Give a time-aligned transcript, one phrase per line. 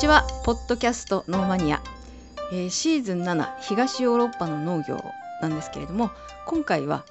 [0.00, 0.26] ちは。
[0.44, 1.82] ポッドキャストノーマニア、
[2.52, 5.04] えーシーズン7東ヨーロッパの農業
[5.42, 6.10] なんですけれども
[6.46, 7.04] 今回は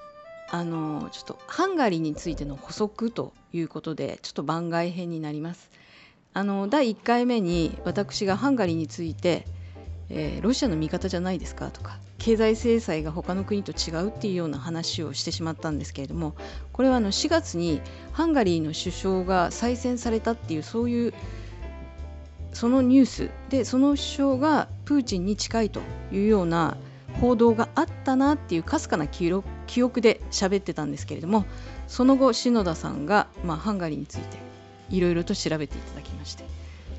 [0.50, 5.70] あのーちょっとハンガリーについての補足ということでちょっと番外編になります。
[6.34, 9.46] あの第1回目に私がハンガリーについて、
[10.10, 16.34] えーロシアの味方じゃないですかとか経済制裁が他の国と違うっていうような話をしてしまったんですけれども
[16.74, 17.82] これはあの4月に
[18.14, 21.14] ハンガリーの首相が再選されたっていうそういう
[22.54, 25.82] そのニュースでその首相がプーチンに近いと
[26.12, 26.78] いうような
[27.20, 31.46] 報道があったなっていうかすかな記憶で喋ってたんですけれども
[31.88, 34.38] その後篠田さんが、まあ、ハンガリーについて
[34.90, 36.44] いろいろと調べていただきまして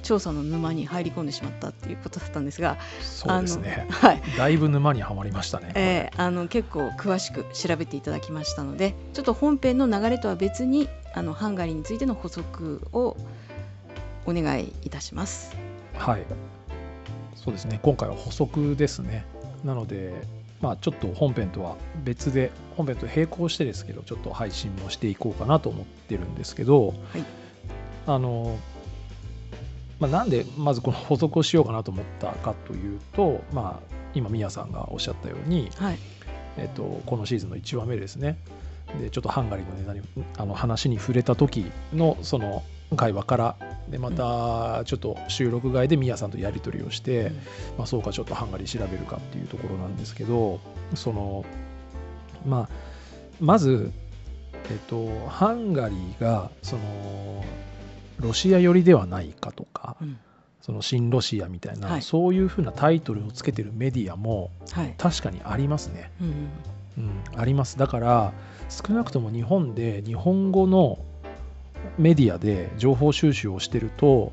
[0.03, 3.87] 調査の沼に入り込んでしまったっていうことだったんですが、そうですね。
[3.93, 4.23] はい。
[4.37, 13.17] だいぶ沼にはまりましたね、えーあの結構詳しく調べていただきましたのでちょっと本編の流れとは別にあのハンガリーについての補足を
[14.27, 15.57] お願いいたします。
[15.95, 16.25] はい。
[17.35, 17.81] そうですね。
[17.83, 19.25] 今回は補足ですね。
[19.65, 20.15] なので
[20.61, 26.97] まあちょっと本編とは別で本編と並行してですけどちょっと配信もしていこうかなと思ってるんですけど、はい。
[28.07, 28.59] あの
[30.01, 35.99] まあ、なんでまずこの補足をしようかなと思ったかというと、まあ、今宮さんがおっしゃったように、はい、
[36.57, 38.39] えっと、このシーズンの1話目ですね。
[38.99, 40.01] でちょっとハンガリーのネタに
[40.37, 42.65] あの話に触れた時のその
[42.97, 43.57] 会話から
[43.89, 47.35] でまたちょっと収録外で宮さんとやり取りをして、うん。
[47.79, 50.61] まあ、そうかちょっとハンガリー調べるかっていうところなんですけど
[50.95, 51.45] その
[52.47, 52.91] まあ
[53.41, 53.91] まず、
[54.71, 57.45] えっと、ハンガリーがその
[58.19, 60.19] ロシア寄りではないかとかうん。
[60.61, 62.03] その新ロシアみたいな、はい。
[62.03, 64.95] そういうふうなタイトルをつけてるメディアもはい。
[64.99, 66.13] 確かにありますね。
[66.21, 66.49] うん。
[66.99, 67.79] うん、あります。
[67.79, 68.33] だから
[68.69, 70.99] 少なくとも日本で日本語の
[72.01, 74.33] メディアで情報収集をしてると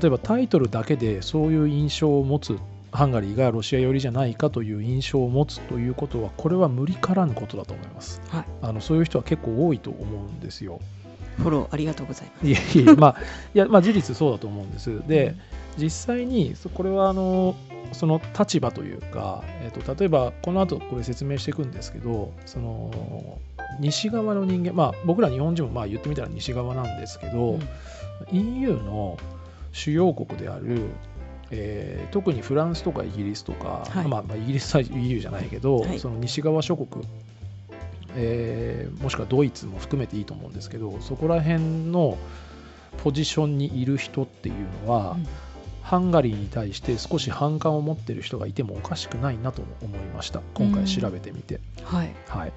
[0.00, 2.58] 例えばタイトルだけでそういう印象を持つ
[2.92, 8.22] ハンガリーがロシア寄りじゃないかという印象を持つということはこれは無理からぬことだと思います。
[8.28, 10.80] はい、あのそういう人は結構多いと思うんですよ。
[11.36, 12.46] フォローありがとうございます。
[12.46, 13.16] いえいえまあ
[13.54, 15.06] いやまあ事実そうだと思うんです。
[15.06, 15.34] で
[15.76, 17.54] 実際にそこれはあの
[17.92, 23.38] その立場というか、えっと例えばこの後これ説明していくんですけどその
[23.80, 27.60] 西側の人間まあ僕ら日本人もまあ言ってみたら西側なんですけど、うん。
[28.32, 29.18] EU の
[29.72, 30.88] 主要国である、
[31.50, 34.08] えー特にフランスとかイギリスとか、はい。
[34.08, 35.98] まあ、まあイギリスは EU じゃないけど、はい。
[35.98, 37.04] その西側諸国、
[38.16, 42.16] えーもしくはドイツも含めていいと思うんですけどそこら辺の
[43.02, 44.54] ポジションにいる人っていう
[44.86, 45.26] のは、うん。
[45.86, 50.40] ハンガリーに対して少し反感を持ってる人がいてもおかしくないなと思いました。
[50.54, 51.60] 今回調べてみて。
[51.84, 52.52] はい、はい、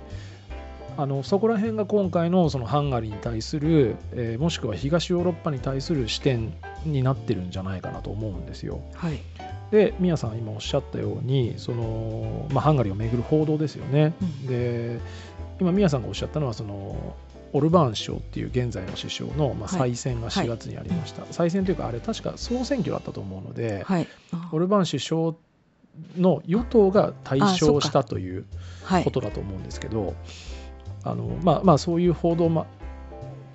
[1.00, 6.54] あのそこら辺が今回のそのハンガリーに対する、えーもしくは東ヨーロッパに対する視点
[6.86, 8.82] になってるんじゃないかなと思うんですよ。
[8.96, 9.20] はい、
[9.72, 14.14] で宮さん今おっしゃったようにその、まあ、ハンガリーをめぐる報道ですよね。
[14.22, 14.48] うん。
[14.48, 15.00] で
[15.62, 17.16] 今宮さんがおっしゃったのはその
[17.54, 19.96] オルバーン首相っていう現在の首相の、まあ、はい。
[19.96, 25.34] 再選が4月にありました、再選というかあれ確か総選挙だったと思うので、はい、あオルバーン首相
[26.18, 28.46] の与党が大勝したという
[28.84, 29.04] はい。
[29.04, 30.59] こ、とだと思うんですけど、あ
[31.06, 32.66] のまあまあそういう報道,、ま、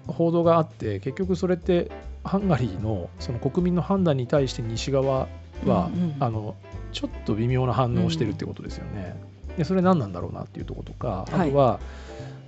[0.07, 1.91] 報道があって結局それって
[2.25, 5.29] ハンガリーのその国民の判断に対して西側
[5.67, 6.17] は、うんうん。
[6.21, 6.57] あの
[6.93, 9.21] ちょっと微妙な反応をしてるってことですよね。
[9.57, 11.51] でそれ何なんだろうなっていうところとかあはい。
[11.51, 11.81] とは、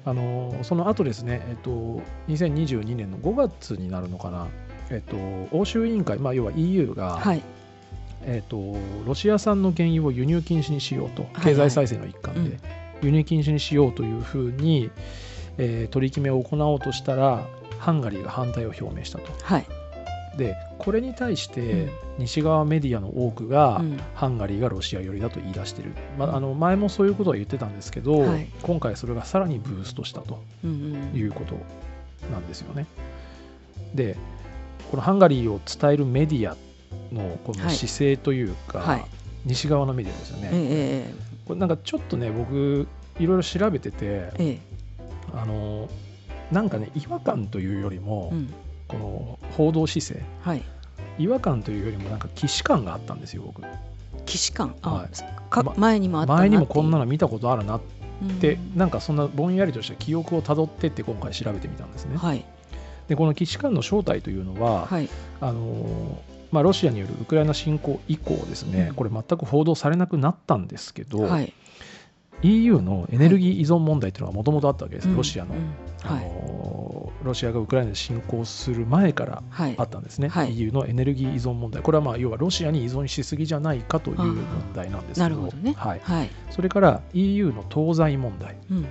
[0.04, 4.46] あのその後ですね、えっと、2022年の5月になるのかな、
[4.90, 5.16] えっと、
[5.56, 7.42] 欧州委員会、まあ、要は EU が、はい、
[8.22, 11.42] えー、とロシア産の原油を輸入禁止にしようとはい。
[11.42, 12.60] 経済再生の一環で、うん
[13.02, 14.90] 輸入禁止にしようというふうに、
[15.58, 17.46] えー取り決めを行おうとしたら
[17.78, 19.30] ハンガリーが反対を表明したと。
[19.42, 19.66] はい、
[20.36, 21.90] でこれに対しうてん。
[22.18, 24.00] 西側メディアの多くが、うん。
[24.14, 28.48] ハンガリーがロシア寄りだと言い出してる、まあ、あの前もそういうことは言ってたんですけど、はい。
[28.62, 31.54] 今回それがさらにブーストしたということ
[32.32, 32.86] なんですよね。
[33.94, 34.16] で
[34.90, 36.56] このハンガリーを伝えるメディア
[37.12, 37.74] のこのはい。
[37.74, 39.04] 姿勢というか、はい。
[39.44, 40.50] 西側のメディアですよえね。
[40.52, 41.14] え
[41.46, 42.86] これなんかちょっとね僕
[43.18, 44.44] いろいろ調べててええ。
[44.50, 44.58] え
[45.34, 45.88] あの
[46.52, 48.54] なんかね違和感というよりも、うん。
[48.88, 50.24] この報道姿勢。
[50.42, 50.62] はい、
[51.18, 53.62] 違和感というよりもなんか既視感があったんですよ僕。
[54.26, 55.08] 既視感、あ、はい。
[55.50, 57.80] かま前にもあったな前にもこんなのの見たことあるなっ
[58.24, 62.16] ってなんかそんなぼんやりとした記憶をたどってって今回調べてみたんですね。
[62.16, 62.44] はい。
[63.08, 65.08] でこの既視感の正体というのは、はい。
[65.40, 68.94] あのまあ、ロシアによるウクライナ侵攻以降ですね、うん。
[68.94, 71.52] これ全く報道されなくなったんですけど、はい。
[72.42, 75.16] EU のエネルギー依存問題というのがもともとあったわけです、うん。
[75.16, 75.60] ロシアの,、うん。
[76.04, 76.24] あはい。
[76.24, 79.74] のロシアがウクライナに侵攻する前からはい。
[79.78, 80.56] あったんですね、はい。
[80.56, 81.82] EU のエネルギー依存問題。
[81.82, 84.36] これはまあ要はロシアに依存しすぎじゃないかという問
[84.74, 85.74] 題なんですけどなるほどね。
[85.76, 86.30] はい、はい。
[86.50, 88.56] それから EU の東西問題。
[88.70, 88.86] うん。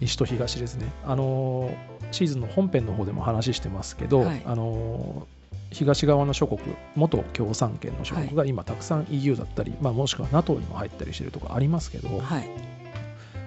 [0.00, 0.92] 西と東ですね。
[1.04, 4.42] あのーシーズンの本編の方でも話してますけど、はい。
[4.44, 5.34] あのー
[5.74, 6.60] 東側の諸国
[6.94, 12.48] 元共産圏の諸国が今たくさん EU だったり、まあ、もしくは NATO にも入ったりしてるとこありますけど、はい。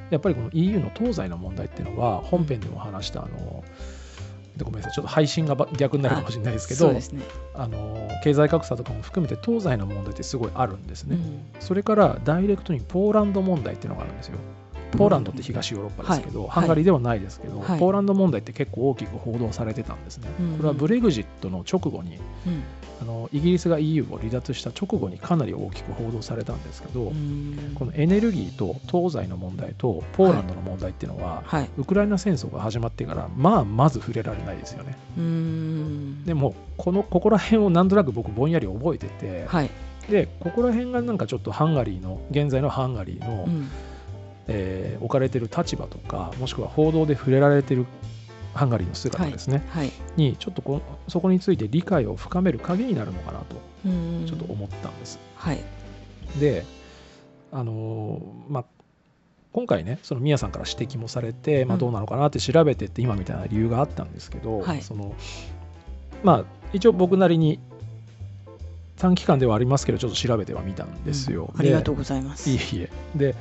[0.09, 3.63] やっぱりこの EU の東西の問題っていうのは本編でも話したあの
[4.55, 7.01] でごめんなさいちょっと配信がば逆になるかもしれないですけどね。
[7.53, 11.45] あの経済格差とかも含めて東西の問題ってすごいあるんですね、うん。
[11.59, 14.37] それからダイレクトにポーランド問題っていうのがあるんですよ
[14.91, 16.49] ポーランドって東ヨーロッパですけど、はい。
[16.49, 17.79] ハンガリーではないですけど、はい。
[17.79, 22.63] ポーランド問題って結構大きく報道されてたんですね、うんこれはブレグジットの直後にうん。
[22.99, 27.73] あのイギリスが EU を離脱した直後にかなり大きく報道されたんですけど、うん。
[27.75, 31.69] このエネルギーと東西の問題とポーランドの問題っていうのは、はい。
[31.77, 34.97] ウクライナ戦争が始まってからまあまず触れられないですよね。
[35.17, 36.25] うーん。
[36.25, 39.69] でもこのここら辺をなんとなく僕ぼんやり覚えてて、はい。
[40.09, 43.69] でここら辺がなんかちょっとハンガリーの現在のハンガリーの、うん
[44.47, 47.85] えー置かれてる立場とかもしくは報道で触れられてる
[48.53, 53.55] ハンガリーの姿ですね、はいにちょっとこそこについて理解を深める鍵になるのかなと
[54.25, 55.19] ちょっと思ったんです。
[55.35, 55.59] はい。
[56.39, 56.65] で
[57.51, 58.65] あのーまあ
[59.53, 61.79] 今回ねその宮さんから指摘もされて、まあ、うん。
[61.79, 64.81] どうなのかなって調べてって今みたいな理由があったんですけど、はい。
[64.81, 65.15] その
[66.23, 67.59] まあ一応僕なりに
[68.97, 71.51] 短期間ではありますけどちょっと調べてはみたんですよ。
[71.53, 71.59] うん。
[71.59, 72.49] ありがとううございます。
[72.49, 72.89] いえいえ。
[73.15, 73.35] で、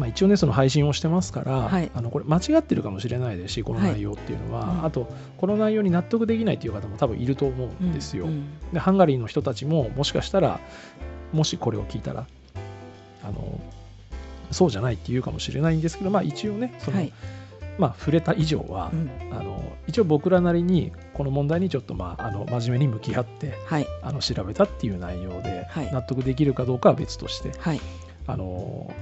[0.00, 1.90] まあ、一応ねその配信をしてますから、はい。
[1.94, 4.84] あのこれ間違ってるかもしれないですしこの内容っていうのは、うん。
[4.86, 8.24] あとこの内容に納得できないっていう方も多分いると思うんですよ。
[8.24, 8.46] うん。
[8.72, 10.58] でハンガリーの人たちももしかしたら
[11.34, 12.26] もしこれを聞いたら
[13.22, 13.60] あの
[14.50, 17.12] そうじゃないって言うかもしれないんですけど、まあ、一応ねその、はい。
[17.78, 19.10] まあ、触れた以上はう、ん。
[19.32, 23.86] あの一応僕らなりにこの問題にちょっと、まあ、あの真面目に向き合ってはい。
[24.02, 25.92] あの調べたっていう内容で、はい。
[25.92, 27.80] 納得できるかどうかは別としてはい。
[28.26, 28.92] あの、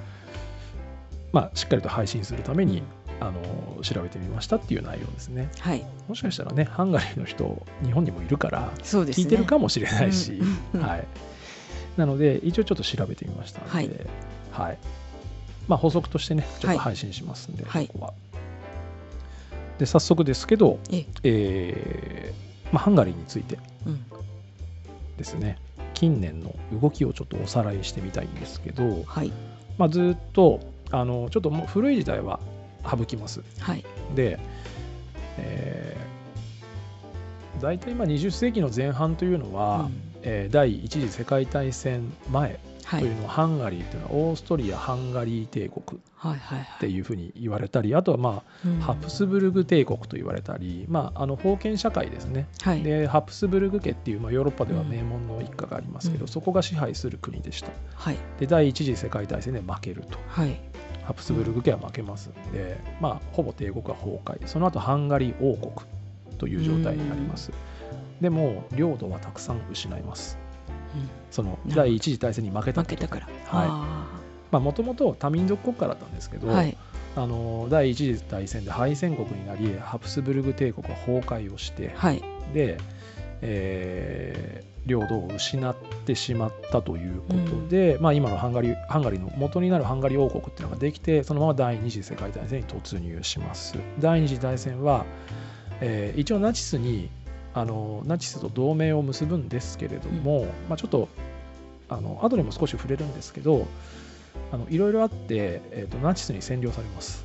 [1.32, 2.82] まあ、しっかりと配信するために
[3.20, 5.50] あの調べてみましたっていう内容ですね。
[5.60, 5.84] はい。
[6.08, 10.40] もしかしたらねハンガリーの人日本にもいるから聞いてるかもしれないし、
[10.74, 10.80] うん。
[10.80, 10.86] うん。
[10.86, 11.06] はい、
[11.96, 13.90] なので一応ちょっと調べてみましたので、はい。
[14.52, 14.78] はい。
[15.66, 17.88] まあ、補足としてねちょっと配信しますんで、はい。
[17.88, 18.14] ここは。
[19.78, 21.04] で早速ですけど、え。
[21.24, 24.04] えーまあ、ハンガリーについてうん。
[25.16, 25.58] ですね。
[25.94, 29.32] 近年の動きをちょっとおさらいしてみたいんですけど、はい。
[29.78, 32.40] まあ、ずっとあのちょっともう古い時代は
[32.88, 33.42] 省きます。
[33.60, 34.38] はいで、
[35.38, 42.58] えー、大体まあ20世紀の前半というのは、うんえー第一次世界大戦前はい
[42.90, 48.80] というのは、ハンガリーというのはオーストリア・ハンガリー帝国っていうふうに言われたりあとは、まあうん。
[48.80, 52.48] ハプスブルグ帝国と言われたり、まあ、あの封建社会ですね。
[52.62, 52.82] はい。
[52.82, 56.28] でハプスブルグ家っていう、まあ、ヨーロッパでは名門の一家がありますけど、うん。
[56.28, 57.68] そこが支配する国でした。
[57.94, 58.16] はい。
[58.38, 60.18] で第一次世界大戦で負けると。
[60.28, 60.58] はい。
[61.04, 64.46] ハプスブルグ家は負けますんで、まあ、ほぼ帝国は崩壊。
[64.46, 65.86] その後ハンガリー王国
[66.38, 67.52] という状態になります。
[68.20, 70.38] でも領土はたくさん失います。
[70.42, 70.47] うん
[71.30, 73.26] その第一次大戦に負けた負けたから。
[73.26, 73.34] はい
[73.70, 74.18] あ
[74.50, 76.76] まあもともと多民族国家だったんですけど、ーはい。
[77.16, 82.22] あの第一次大戦で敗戦国になりハプスブルグ帝国は崩壊をしてはい。
[82.54, 82.78] で、
[83.42, 85.76] えー領土を失っ
[86.06, 93.76] てしまったということで、まあ、今のハンガリーハンガリーの元になるハンガリー王国っていうのができてそのまま第二次世界大戦に突入します。
[94.00, 95.04] 第二次大戦は、
[95.82, 97.10] えー一応ナチスに
[97.58, 101.08] あのナチスと同盟を結ぶんですけれども、まあ、ちょっと
[101.88, 103.66] あの後でも少し触れるんですけど
[104.52, 107.24] あのいろいろあって、えーとナチスに占領されます。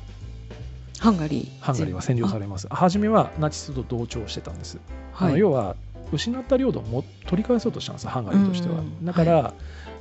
[0.98, 1.60] ハンガリー。
[1.60, 2.66] ハンガリーは占領されます。
[2.70, 4.78] 初めはナチスと同調してたんです。
[5.14, 5.32] あはい。
[5.32, 5.76] の要は
[6.12, 9.54] 失った領土をも取り返そうとしたんですハンガリーとしては、うんだから、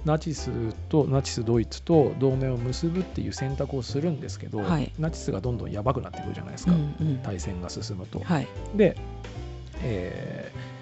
[0.05, 0.51] ナチス
[0.89, 4.91] とナチスドイツと同盟を結ぶっていう選択をするんですけど、はい。
[4.99, 7.17] ナチスがどんどんやばくなってくるじゃないですか、うんうん。
[7.23, 8.47] 対戦が進むと、はい。
[8.75, 8.95] で、
[9.83, 10.73] えー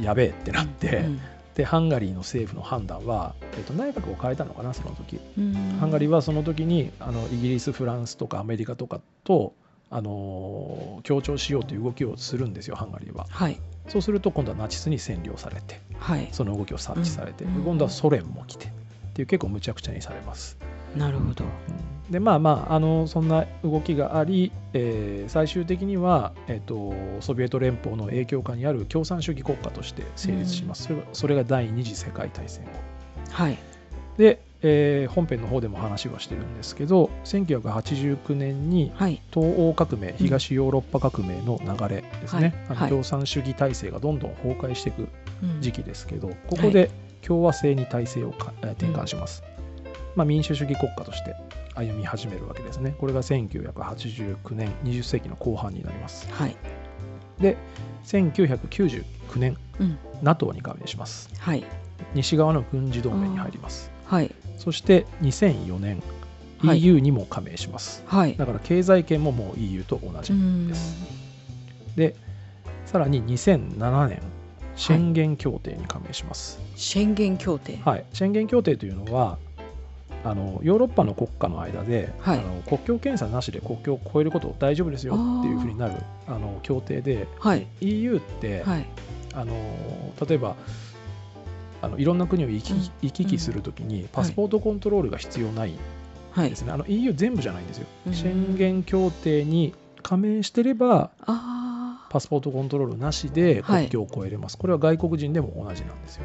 [0.00, 1.20] やべえってなって、うん。
[1.54, 5.20] でハンガリーの政府の判断は、えー、と内閣を変えたのかなその時。
[5.38, 5.52] うん。
[5.78, 9.54] ハンガリーはその時にあのイギリスフランスとかアメリカとかと、
[9.90, 13.26] あのー協調しようという動きをするんですよハンガリーは。
[13.30, 13.60] はい。
[13.88, 16.28] そうすると今度はナチスに占領されてはい。
[16.32, 17.62] その動きを察知されて、うん。
[17.62, 18.70] 今度はソ連も来てっ
[19.12, 20.58] ていう結構むちゃくちゃにされます、
[20.96, 21.44] なるほど。
[21.44, 32.64] うんでまあまああのそんな動きがあり、えー最終的には、えー、とソビエト連邦の影響下にある共産主義国家として成立します、それがそれが第二次世界大戦。
[32.64, 32.70] 後
[33.30, 33.58] はい。
[34.18, 39.22] で、えー本編の方でも話はしてるんですけど1989年にはい。
[39.32, 42.78] 東欧革命東ヨーロッパ革命の流れですね、あのはい。
[42.82, 45.08] はい共産主義体制がどんどん崩壊していく
[45.42, 46.90] うん時期ですけどここで
[47.22, 49.42] 共和制に体制を転換します、
[50.16, 51.34] まあ、民主主義国家として
[51.74, 52.94] 歩み始めるわけですね。
[52.98, 56.28] これが1989年20世紀の後半になります。
[56.32, 56.56] はい。
[57.40, 57.56] で
[58.04, 59.04] 1999
[59.36, 59.98] 年うん。
[60.22, 61.30] NATO に加盟します。
[61.38, 61.64] はい。
[62.14, 63.90] 西側の軍事同盟に入ります。
[64.06, 64.30] はい。
[64.56, 66.02] そして2004年
[66.58, 66.82] はい。
[66.82, 68.36] EU にも加盟します、はい。
[68.36, 70.68] だから経済圏ももう EU と同じうん。
[70.68, 70.96] です
[71.96, 72.16] で
[72.86, 74.22] さらに2007年
[74.76, 77.78] 宣言協定に加盟します、宣言協定。
[77.84, 78.04] はい。
[78.12, 79.38] 宣言協定というのは
[80.24, 82.38] あのヨーロッパの国家の間で、はい。
[82.38, 85.94] あの国境検査なしで国境を越えること大丈夫ですよっていうふうになる
[86.26, 87.66] あの協定ではい。
[87.80, 88.86] EU って、はい。
[89.34, 89.54] あの
[90.26, 90.56] 例えば
[91.82, 92.78] あのいろんな国を行き,、うん。
[93.02, 95.74] 行き来するときにパスポートコントロールが必要ない
[96.32, 98.14] はいですね、あの EU 全部じゃないんですよ、うん。
[98.14, 103.88] 宣言協定に加盟してればあパスポートコントロールなしではい。
[103.88, 106.24] 国境を越えれます、これは外国人でも同じなんですよ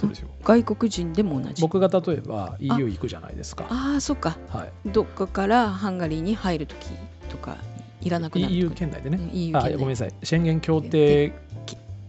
[0.00, 0.28] そうですよ。
[0.42, 1.60] あ外国人でも同じ。
[1.60, 3.66] 僕が例えば EU 行くじゃないですか。
[3.68, 4.38] ああそっか。
[4.48, 4.72] はい。
[4.88, 6.88] どっかからハンガリーに入るとき
[7.28, 7.58] とか
[8.00, 10.14] いらなくなる EU 圏内でね、うんあごめんなさい。
[10.22, 11.32] 宣言協定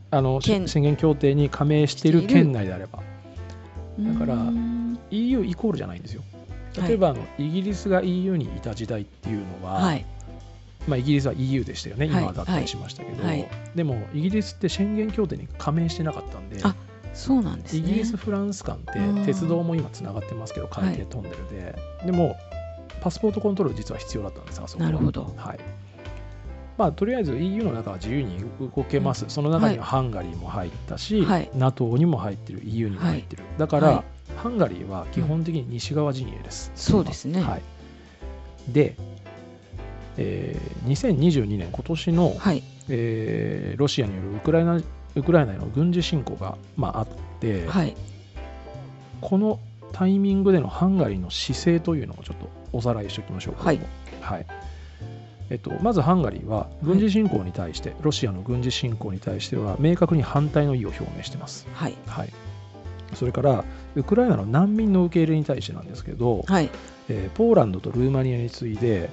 [0.10, 3.00] あの県宣言協定に加盟している県内であれば。
[4.00, 4.38] だから
[5.12, 6.24] EU イコールじゃないんですよ。
[6.78, 6.88] はい。
[6.88, 10.06] 例えば、あのイギリスが EU にいた時代っていうのは、はい。
[10.88, 13.48] まあ、イギリスは EU でしたよね、はい今は脱退しましたけど、はい。
[13.76, 16.74] でもイギリスって宣言協定に加盟してなかったんで、あ
[17.14, 17.80] そうなんですね。
[17.80, 19.26] イギリス、フランス間ってうん。
[19.26, 21.76] 鉄道も今つながってますけど、海底トンネルで、
[22.06, 22.38] でも
[23.02, 24.84] パスポートコントロール実は必要だったんです、あそこ。
[24.84, 25.34] はなるほど。
[25.36, 25.60] はい。
[26.78, 31.50] まあ、とりあえず EU の中は自由に動けます、その中にはハンガリーも入ったし、はい。
[31.54, 34.04] NATO にも入ってる、EU にも入ってる、だから、はい。
[34.38, 36.72] ハンガリーは基本的に西側陣営です。
[36.76, 37.42] そうですね。
[37.42, 37.62] はい、
[38.72, 38.96] で、
[40.18, 42.64] えー2022年、今年の、はい。
[42.90, 44.82] えーロシアによるウクライナ
[45.16, 47.08] ウクライナへの軍事侵攻が、まあ、あっ
[47.40, 47.96] て、はい。
[49.20, 49.60] この
[49.92, 53.66] タイミングでのハンガリーの姿勢というのをちょっとおさらいしておきましょうか。
[53.66, 53.80] はい。
[54.22, 54.46] はい。
[55.50, 61.68] えっと、まずハンガリーは軍事侵攻に対して、ロシアの軍事侵攻に対しては明確に反対の意を表明しています。
[61.74, 61.96] はい。
[62.08, 62.30] はい、
[63.14, 63.66] それから
[63.96, 66.70] ウクライナの難民の受け入れに対してなんですけど、はい。
[67.10, 69.10] えーポーランドとルーマニアに次いで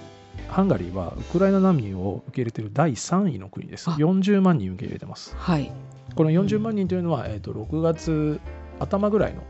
[0.46, 3.90] ハンガリーはウクライナ難民を受け入れている第3位の国です。
[3.90, 3.94] あ。
[3.94, 5.34] 40万人受け入れてます。
[5.36, 5.72] はい
[6.14, 8.40] この40万人というのは、えー、と6月
[8.78, 9.42] 頭ぐらいの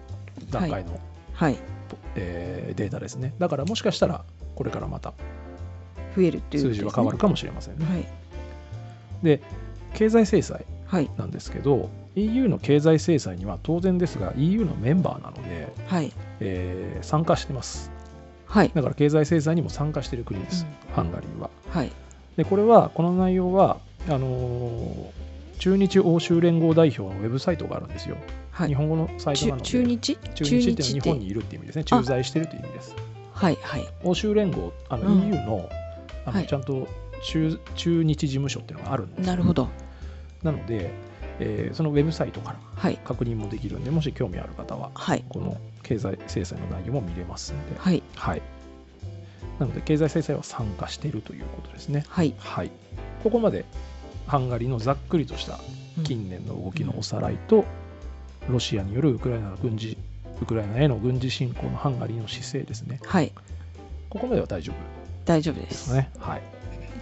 [0.51, 1.01] 段階の、
[1.33, 1.59] はい。
[2.17, 3.35] えーデータですね。
[3.39, 4.25] だからもしかしたら
[4.55, 5.15] これからまた
[6.15, 7.87] 増えるっていう数字は変わるかもしれませんね。
[7.87, 8.07] はい。
[9.23, 9.41] で、
[9.95, 11.11] 経済制裁はい。
[11.17, 16.13] なんですけど、EU の経済制裁には当然ですが EU のメンバーなので、はい。
[16.41, 17.91] えー参加してます。
[18.47, 18.71] はい。
[18.75, 21.51] だから経済制裁にも参加している国です、うハンガリーは。
[21.71, 21.93] はい。
[22.37, 25.18] で、これは、この内容は、あのー
[25.59, 28.17] 中日欧州連合代表のウェブサイトがあるんですよ。
[28.51, 28.69] はい。
[28.69, 30.17] 日本語のサイトなので、中日？
[30.35, 31.85] 中日って日本にいるっていう意味ですね。
[31.85, 32.95] 駐在してるという意味です。
[33.33, 33.87] はいはい。
[34.03, 35.27] 欧州連合、あのうん。
[35.29, 35.69] EU の,、
[36.25, 36.47] あのはい。
[36.47, 36.89] ちゃんと
[37.23, 39.21] 中中日事務所っていうのがあるんです。
[39.21, 39.69] よなるほど。
[40.43, 40.91] なので、
[41.41, 42.99] えーそのウェブサイトからはい。
[43.05, 45.25] 確認もできるんで、もし興味ある方は、はい。
[45.29, 48.03] この経済制裁の内容も見れますんで、はい。
[48.15, 48.43] はい。
[49.59, 52.05] なので、経済制裁は参加しているということですね。
[52.09, 52.35] はい。
[52.39, 52.71] はい。
[53.23, 53.65] ここまで
[54.29, 55.59] ハンガリーのざっくりとした
[55.99, 57.65] うん近年の動きのおさらいと、
[58.49, 59.99] ロシアによるウクライナの軍事、
[60.41, 63.01] ウクライナへの軍事侵攻のハンガリーの姿勢ですね。
[63.05, 63.33] はい
[64.09, 64.77] ここまでは大丈夫？
[65.25, 66.11] 大丈夫でですすね。
[66.19, 66.43] はい。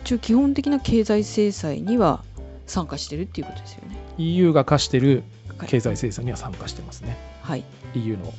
[0.02, 2.24] 一応基本的な経済制裁には
[2.66, 5.22] 参加してるっていうことですよね EU が課している
[5.58, 7.16] はい経済制裁には参加してますね。
[7.42, 7.64] はい、
[7.94, 8.32] EU の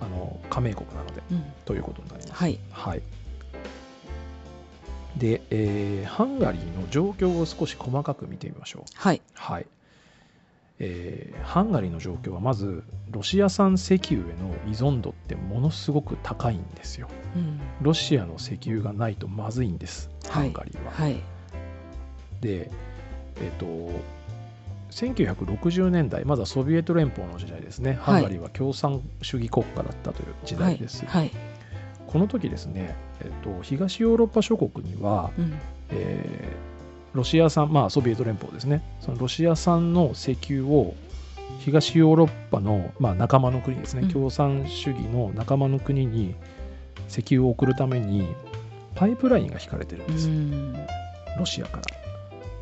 [0.00, 2.38] あの加盟国なので、うん、ということになります。
[2.38, 3.02] はいはい。
[5.20, 8.82] で、えーハンガリーの状況を少し細かく見てみましょう。
[8.96, 9.66] はいはい。
[10.78, 17.08] えーハンガリーの状況はまずロシア産石油への依存度ってものすごく高いんですよ。
[17.36, 20.90] うんロシアの石油がないとまずいんです、ハンガリーは。
[20.90, 21.20] はい
[22.40, 22.70] で、
[23.36, 23.66] えっ、と、
[24.90, 31.04] 1960年代、まだソビエト連邦の時代ですね、ハンガリーは共産主義国家だったという時代です。
[31.04, 31.30] はい
[32.12, 35.58] この時ですね、えっと、東ヨーロッパ諸国には、うん。
[35.90, 36.70] えー
[37.12, 40.94] ロシア産、まあ、ソビエト連邦ですね、そのロシア産の石油を
[41.58, 44.08] 東ヨーロッパの、まあ、仲間の国ですね、うん。
[44.10, 46.36] 共産主義の仲間の国に
[47.08, 48.28] 石油を送るために、
[48.94, 50.72] パイプラインが引かれてるんうです、ん。
[51.36, 51.82] ロシアから。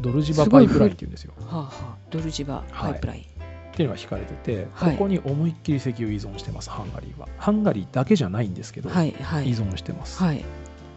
[0.00, 1.34] ドルジバパイプラインっていうんですよ。
[1.46, 1.96] はあはあ。
[2.08, 3.37] ドルジバパイプライン、
[3.78, 4.92] っていうのが引かれてて、はい。
[4.96, 7.28] ここに思いっきり石油依存してますハンガリーは。
[7.38, 9.50] ハンガリーだけじゃないんですけど、はいはい。
[9.50, 10.44] 依存してます、はい。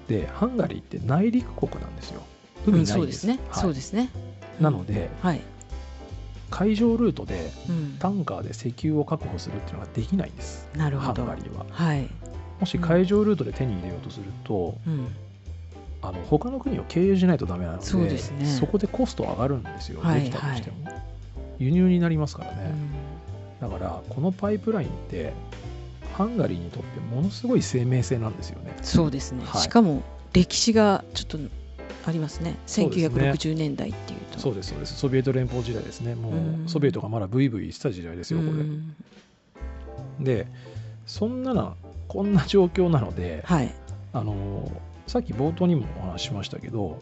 [0.08, 2.24] でハンガリーって内陸国なんですよ。
[2.66, 3.40] うん海ないんで,、そうですすね。
[3.52, 3.62] はい。
[3.62, 4.10] そうですね。
[4.60, 5.42] なのではい。
[6.50, 7.98] 海上ルートでうん。
[8.00, 10.68] タンカーで石油を確保するっていうのができないんです。
[10.72, 11.24] ハンなるほど。
[11.24, 11.68] ガリーは。
[11.70, 12.10] はい。
[12.60, 15.08] もし海上ルートで手に入れようとすると、うん。
[16.02, 18.46] あの他の国を経由しないとダメなのでそうですね。
[18.48, 20.78] そこでコスト上がるんですよ、はいできたとしても、
[21.62, 22.74] 輸入になりますからね、
[23.62, 23.70] うん。
[23.70, 25.34] だからこのパイプラインって
[26.14, 28.76] ハンガリーにとってものすごい生命性なんですよね。
[28.82, 29.44] そうですね。
[29.46, 29.62] はい。
[29.62, 30.04] しかも
[30.34, 31.38] 歴史がちょっと
[32.06, 32.58] ありますね。
[32.66, 33.32] そうですね。
[33.32, 34.40] 1960年代っていうと。
[34.40, 34.70] そうです。
[34.70, 36.16] そうですソビエト連邦時代ですね。
[36.16, 36.32] も
[36.66, 38.96] うソビエトがまだブイブイしてた時代ですよこれ、うん
[40.20, 40.48] で
[41.06, 41.74] そんなな
[42.08, 43.74] こんな状況なのではい。
[44.14, 44.70] あの
[45.08, 47.00] さっき冒頭にもお話ししましたけど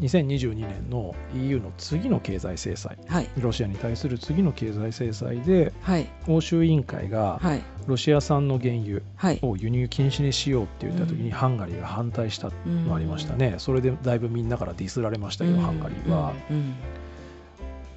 [0.00, 2.98] 2022年の EU の次の経済制裁。
[3.08, 3.28] はい。
[3.38, 6.08] ロシアに対する次の経済制裁ではい。
[6.28, 7.62] 欧州委員会がはい。
[7.86, 9.38] ロシア産の原油はい。
[9.42, 16.56] を輸入禁止にしようって言った時にうんハンガリーが反対したのありましたね、それでだいぶみんなからディスられましたけど、ハンガリーは、うん。
[16.56, 16.74] うん。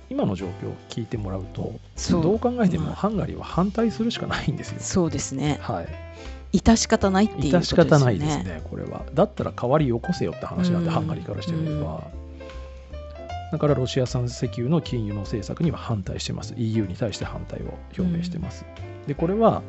[0.09, 1.73] 今の状況を聞いてもらうと
[2.09, 4.77] どう考えてもまあハンガリーは反対するしかないんですよ。
[4.79, 5.59] そうですね。
[5.61, 5.87] はい、
[6.51, 9.05] 致し方ないっていうことですよね致し方ないですね、これは。
[9.13, 12.07] だったら代わりよこせよって話なんで、うんハンガリーからしてみれば。
[13.51, 16.53] だからロシア産石油の禁輸の政策には反対してます。
[16.57, 18.65] EU に対して反対を表明してます。
[19.07, 19.63] で、これは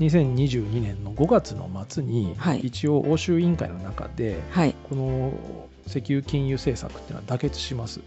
[0.00, 5.32] 2022年の5月の末に、はい一応欧州委員会の中で、はいこの
[5.86, 8.00] 石油禁輸政策っていうのは妥結します。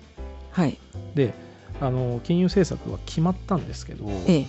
[0.52, 0.78] はい
[1.16, 1.34] で、
[1.82, 4.46] あの禁輸政策は決まったんですけど、ええ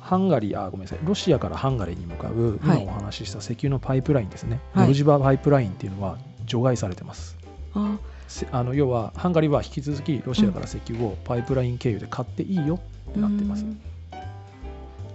[0.00, 7.36] ハンガリー、あ、ごめんなさい、ロシアからハンガリーに向かう、はい今お話しした石油のパイプラインですね、はいノルジバパイプラインっていうのは除外されてます。
[7.74, 12.80] あせあの要は、ハンガリーは引き続きロシアから石油をパイプライン経由で買っていいよ
[13.10, 13.64] ってなってます。
[13.64, 13.80] うん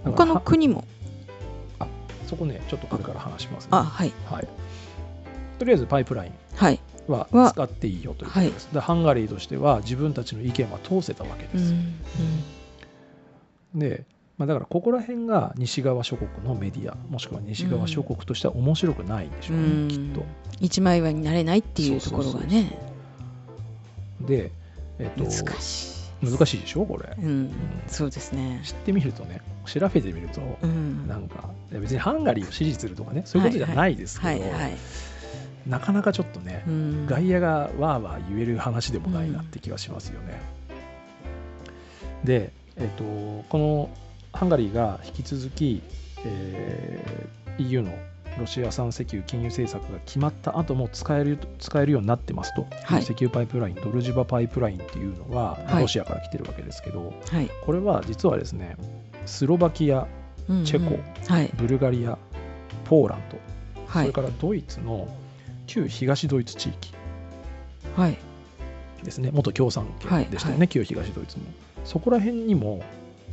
[0.04, 0.84] 他のは国も？
[2.28, 3.70] そこね、ちょっとこれから話します、ね。
[3.72, 4.48] あはいはい。
[5.58, 6.32] とりあえずパイプライン
[7.08, 8.68] は使っていいよということです。
[8.72, 11.72] でハンガリーとしては自分たちの意見は通せたわけです。
[11.72, 11.74] う
[13.78, 14.04] んで、
[14.38, 19.88] まあ、だからここら辺が西側諸国のメディアもしくは西側諸国としては面白くないんでしょうね、うん。
[19.88, 20.24] きっと。
[20.60, 22.78] 一枚岩になれないっていうところがね。
[24.20, 24.50] で、
[24.98, 27.08] えっと、難し難しいでしょこれ。
[27.22, 27.50] い、うん、
[27.86, 28.60] そうですね。
[28.62, 31.08] 知ってみるとね調べてみると、うん。
[31.08, 34.76] なんか別にハンガリーを支持するとかねそういうことじゃないですけど、はいはい
[35.66, 37.06] なかなかちょっとね、うん。
[37.06, 40.40] 外野がわーわー言える話でもないなって気がしますよね。
[42.22, 43.02] で、えっと、
[43.48, 43.90] この
[44.36, 45.82] ハンガリーが引き続き、
[46.24, 47.90] えー EU の
[48.38, 53.02] ロシア産石油禁輸政策が決まった後も使える使えるようになってますと、はい。
[53.02, 55.82] 石油パイプラインドルジバパイプラインっていうのは、はい。
[55.82, 57.50] ロシアから来てるわけですけどはい。
[57.64, 58.76] これは実はですね
[59.24, 60.06] スロバキア
[60.50, 60.64] うんうん。
[60.66, 60.98] チェコ
[61.32, 61.50] はい。
[61.54, 62.18] ブルガリア
[62.84, 63.38] ポーランド、
[63.86, 64.04] はい。
[64.04, 65.08] それからドイツの
[65.66, 66.92] 旧東ドイツ地域
[67.96, 68.18] はい。
[69.02, 69.30] ですね。
[69.32, 70.68] 元共産圏でしたよね、はい。
[70.68, 71.44] 旧東ドイツも
[71.84, 72.82] そこら辺にも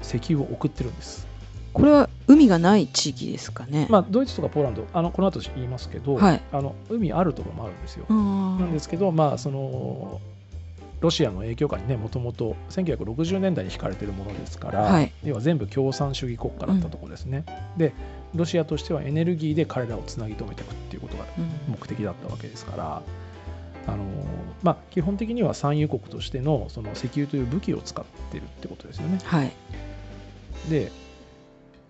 [0.01, 1.27] 石油を送ってるんです。
[1.73, 3.88] これは海がない地域ですかね？
[3.89, 6.41] まあドイツとかポーランドあのこの後言いますけど、はい。
[6.51, 10.21] あの海あるところもあるんですよ、あなんーですけどまあその
[11.01, 15.12] ロシアの影響下にねもともと1960年代に引かれてるものですから、はい。
[15.23, 17.43] 要は全部共産主義国家だったところですね、
[17.75, 17.93] で
[18.36, 21.71] ロシアとしてはエネルギーで彼らをつなぎ止めていくっていうことがうん。
[21.71, 23.01] 目的だったわけですから、
[23.88, 24.06] あの
[24.62, 29.19] まあ、基本的には産油国としてのその石油という武器を使ってるってことですよね。
[29.23, 29.51] はい
[30.69, 30.91] で、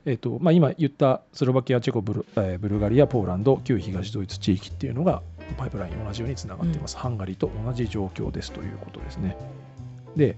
[0.05, 5.21] えーとまあ、今言ったスロバキア、チェコブル、えーブルガリア、ポーランド、旧東ドイツ地域っていうのが
[5.57, 9.38] パイプライン同じようにつながっています、ハンガリーと同じ状況ですということですね。
[10.15, 10.38] で、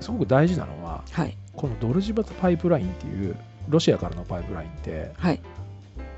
[0.00, 1.36] すごく大事なのは、はい。
[1.54, 3.36] このドルジバパイプラインっていう
[3.68, 5.40] ロシアからのパイプラインって、はい。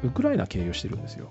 [0.02, 1.28] ウクライナ経由してるんですよ。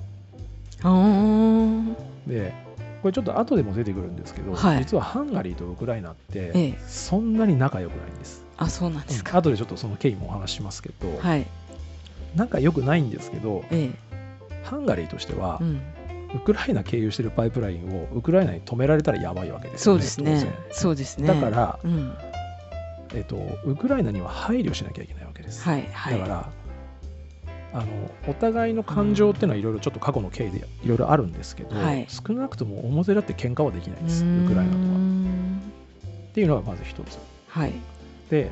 [2.28, 2.54] で
[3.02, 4.80] これちょっと後でも出てくるんですけど、はい。
[4.80, 6.80] 実はハンガリーとウクライナってええ。
[6.88, 8.46] そんなに仲良くないんです。
[8.58, 11.48] あそうなんですか、後でちょっとその経緯もお話ししますけど、はい。
[12.36, 13.92] 仲良くないんですけどえ
[14.64, 15.82] ハンガリーとしてはえ、うん、
[16.36, 20.04] ウクライナ経由してるパイプラインをウクライナに止められたらやばいわけですよね。
[20.04, 20.54] そうですね。
[20.72, 21.28] そうですね。
[21.28, 22.14] だから、うん、
[23.16, 25.64] えっと、ウクライナには配慮しなきゃいけないわけです。
[25.64, 26.20] はいはい。
[26.20, 26.50] だから
[27.74, 34.84] あのお互いの感情っていうのはいろいろちょっと過去の経緯でいろいろあるんですけど、はい少なくとも表立って喧嘩はできないです、ウクライナとは。
[36.30, 37.18] っていうのがまず一つ。
[37.48, 37.74] はい
[38.30, 38.52] で、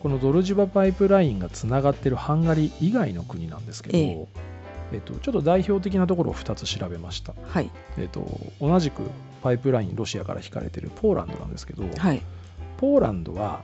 [0.00, 4.28] このドルジバパイプラインがつながってるハンガリー以外の国なんですけど、ええ
[4.92, 7.34] えっと、ちょっと代表的なところを2つ調べました。
[7.42, 8.26] はいえっと、
[8.60, 9.02] 同じく
[9.42, 12.22] パイプラインロシアから引かれてるポーランドなんですけど、はい
[12.76, 13.62] ポーランドは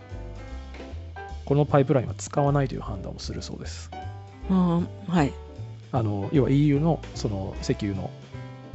[1.47, 3.91] このパイプラインは使わないという判断をするそうです。
[4.51, 5.33] あーはい
[5.93, 8.11] あの要は EU のその石油の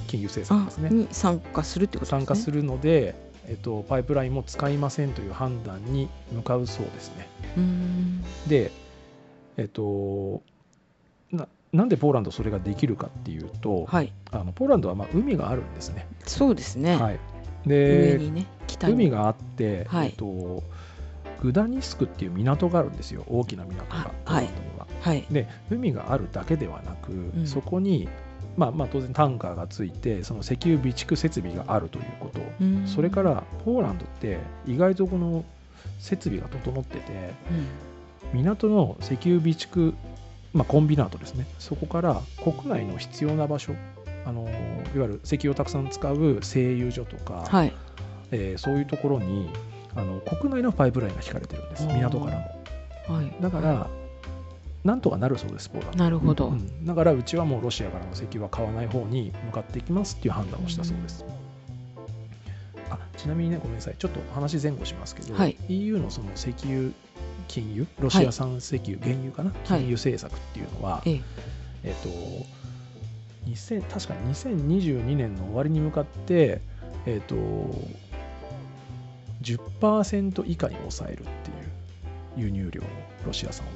[0.08, 0.90] 金融政策あですね。
[0.90, 3.14] に参加するってことですね参加するので、
[3.48, 7.28] えっと、パイプラインも使いませんという判断に向かうそうですね。
[7.58, 8.72] うーんで、
[9.58, 10.42] えっと、
[11.32, 16.08] ななんでポーランドそれができるかっていうと、はいあのポーランドはまあ海があるんですね。
[16.26, 17.20] そうですね、はい、
[17.68, 18.48] でね
[18.82, 20.64] 海があって、はいえっと、
[21.42, 23.24] グダニスクっていう港があるんですよ。
[23.28, 24.02] 大きな港が。
[24.02, 24.88] あポーランドには。
[25.02, 25.26] はい。
[25.32, 27.48] で海があるだけではなく、ん。
[27.48, 28.08] そこに、
[28.56, 32.88] まあ、まあ当然タンカーがついてその石油備蓄設備があるということ、うーん。
[32.88, 35.44] それからポーランドって意外とこの
[36.00, 37.34] 設備が整ってて
[38.34, 38.42] うん。
[38.44, 39.94] 港の石油備蓄、
[40.54, 41.48] まあ、コンビナートですね。
[41.60, 43.74] そこから国内の必要な場所
[44.26, 44.52] あのいわ
[44.94, 47.74] ゆる石油をたくさん使う製油所とか、はい。
[48.32, 49.50] えーそういうところに
[49.96, 51.86] あの国内のパイプラインが引かれてるんです。
[51.86, 53.16] 港からも。
[53.18, 53.34] はい。
[53.42, 53.90] だから
[54.84, 55.98] なんとかなるそうですポーランド。
[55.98, 56.86] なるほど、うん。
[56.86, 61.26] だからうちはもうロシアからの石油は買わない方に向かっていきますっていう判断をしたそうです、
[62.90, 63.96] あちなみにねごめんなさい。
[63.98, 65.58] ちょっと話前後しますけど、はい。
[65.68, 66.92] EU のその石油
[67.48, 69.52] 金融ロシア産石油、原油かな？
[69.66, 71.22] 金融政策っていうのは、ええ。
[71.84, 72.10] えっと
[73.50, 76.62] 2000確かに2022年の終わりに向かって
[77.06, 77.36] えっと
[79.42, 81.30] 10%以下に抑えるって
[82.40, 82.86] いう輸入量を
[83.26, 83.70] ロシア産を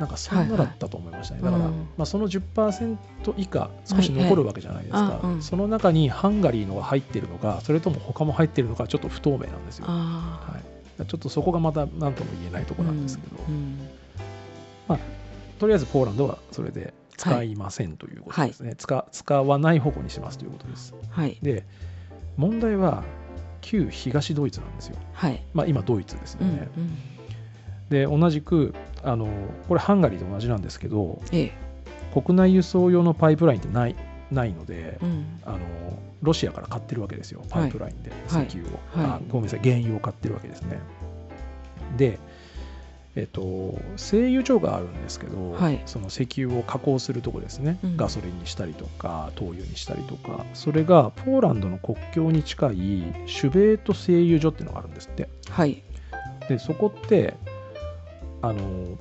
[0.00, 1.88] なんかそんなだったと思いましたね、だから、はいはいうん。
[1.96, 2.96] まあ、その10%
[3.36, 5.42] 以下少し残るわけじゃないですか、はいはいあうん。
[5.42, 10.40] その中にハンガリーのが入ってるのかそれとも他も入ってるのかちょっと不透明なんですよ、あ
[10.98, 13.78] はい、ちょっとそこがまた何とも言えないとこなんですけど、うん
[15.58, 20.94] とりあえずポーランドはそれで使いませんということですね、使使わない方向にしますということです。
[21.10, 21.36] はい。
[21.42, 21.66] で
[22.36, 23.02] 問題は
[23.60, 25.42] 旧東ドイツなんですよ、はい。
[25.54, 26.98] まあ、今ドイツですようんね、うん。
[27.90, 29.28] で同じくあの
[29.68, 31.52] これハンガリーと同じなんですけどええ。
[32.12, 33.96] 国内輸送用のパイプラインってない
[34.30, 35.40] ないので、うん。
[35.44, 35.58] あの
[36.20, 37.42] ロシアから買ってるわけですよ。
[37.48, 38.46] パイプラインではい。
[38.46, 39.10] 石油を、はい。
[39.16, 39.60] あごめんなさい。
[39.60, 40.78] 原油を買ってるわけですね。
[41.96, 42.18] で
[43.18, 45.82] えっと製油所があるんですけど、はい。
[45.86, 47.96] その石油を加工するとこですね、うん。
[47.96, 50.46] ガソリンにしたりとか灯油にしたりとか。
[50.54, 52.76] それがポーランドの国境に近い
[53.26, 55.28] シュベート製油所っていうのがあるんですって。
[55.50, 55.82] はい。
[56.48, 57.34] でそこって
[58.40, 58.96] あの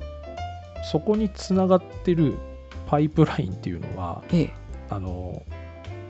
[0.92, 2.40] そこにつながってる
[2.88, 4.54] パイプラインっていうのはええ。
[4.90, 5.44] あの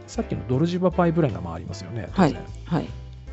[0.07, 2.33] さっきのドルジバパイプラインが回りますよね、はい。
[2.63, 2.87] はい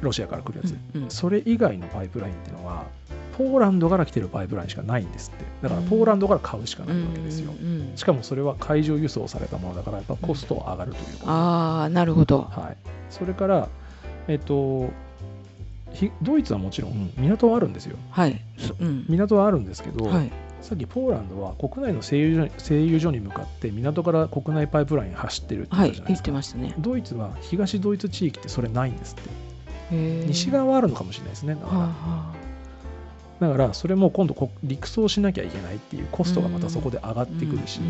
[0.05, 1.11] ロシアから来るやつ、うんうん。
[1.11, 2.85] それ以外のパイプラインっていうのは
[3.37, 5.45] ポーランドから来てるパイプラインしかないんですって。
[5.63, 7.97] だからポーランドから買うしかないわけですよ、うんうんうん。
[7.97, 12.43] しかもそれは海上輸送されたものだからやっぱコストは上がるということ、ああなるほど。
[12.43, 12.77] はい、
[13.11, 13.69] それから
[14.29, 14.89] えっと
[15.93, 17.97] ひドイツはもちろん港はあるんですよ。
[18.11, 18.41] はい。
[18.59, 19.07] そうん。
[19.09, 20.31] 港はあるんですけど、はい。
[20.61, 26.75] さっきポーランドは国内の製油所製油所に向かって港から国内パイプライン走ってるってはい言っ言ったじゃないですか、てましたね。
[26.79, 29.31] ドイツは東ドイツ地域ってそれないんですって
[30.27, 31.55] 西側はあるのかもしれないですね。
[31.55, 31.93] だか
[33.41, 37.81] ら,、だからそれも今度こ陸送しなきゃいけないっていうコストがまたそこで上があってくるし、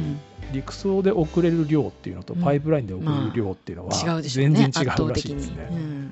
[0.53, 2.43] 陸送で送れる量っていうのとうん。
[2.43, 4.71] パイプラインで送れる量っていうのは全ね。
[4.71, 5.69] 然違うらしいですね。
[5.71, 6.11] うん。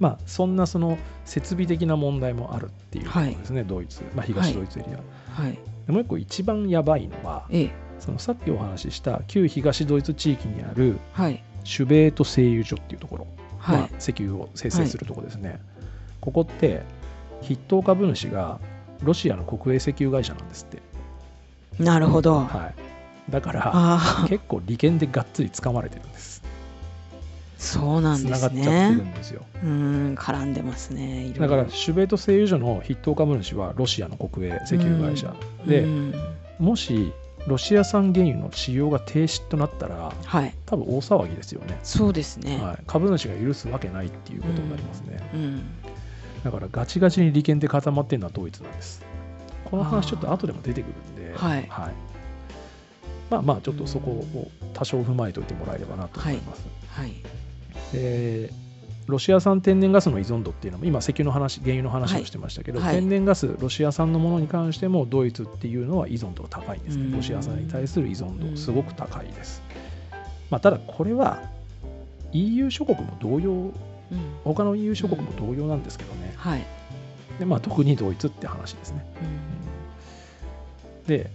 [0.00, 5.42] まあそんなその設備的な問題もあるっていうところですね、ドイツ、まあ、東ドイツエリア。
[5.42, 5.58] はい。
[5.86, 7.70] でもう一個一番やばいのはええ。
[8.00, 11.42] そのさっきお話しした旧東ドイツ地域にあるはい。
[11.64, 13.26] シュベート製油所っていうところ、
[13.64, 15.58] はい、まあ、石油を生成するところですね、
[16.20, 16.82] ここって
[17.42, 18.60] 筆頭株主が
[19.02, 20.82] ロシアの国営石油会社なんですって、
[21.82, 22.72] なるほど、は
[23.28, 26.42] い、だから結構利権でがっつり掴まれてるんです。
[27.56, 29.42] そうなんつですながっちゃってるねんですよ。
[29.62, 35.34] うん絡んでますねだからシュベート製油所の筆頭株主はロシアの国営石油会社、
[35.66, 36.14] で、うん。
[36.58, 37.12] もし
[37.46, 40.54] ロシア産原油の使用が停止となったらはい。
[40.66, 45.62] 多分大騒ぎですよね、そうですね、はい、株主が許すわけないっていうことになりますね、うん。
[46.42, 49.04] だからガチガチに利権で固まってるのはドイツなんです。
[49.64, 51.68] この話ちょっと後でも出てくるんで、はい。
[53.30, 57.12] まあまあちょっとそこを多少踏まえておいてもらえればなと思います、はい。
[57.92, 58.50] で
[59.06, 62.94] ロシア産天然ガスの依存度っていうのも今石油の話原油の話をしてましたけど、はい。
[62.96, 67.10] 天然ガスロシア産のものに関してもドイツっていうのは依存度が高いんですうん。
[67.10, 69.62] ねロシア産に対する依存うん度すごく高いです、
[70.50, 71.42] まあ、ただこれは
[72.32, 73.72] EU 諸国も同様うん。
[74.44, 76.64] 他の EU 諸国も同様なんですけどね、はい、
[77.38, 79.04] でまあ、特にドイツって話ですね。
[81.00, 81.06] うん。
[81.06, 81.30] で、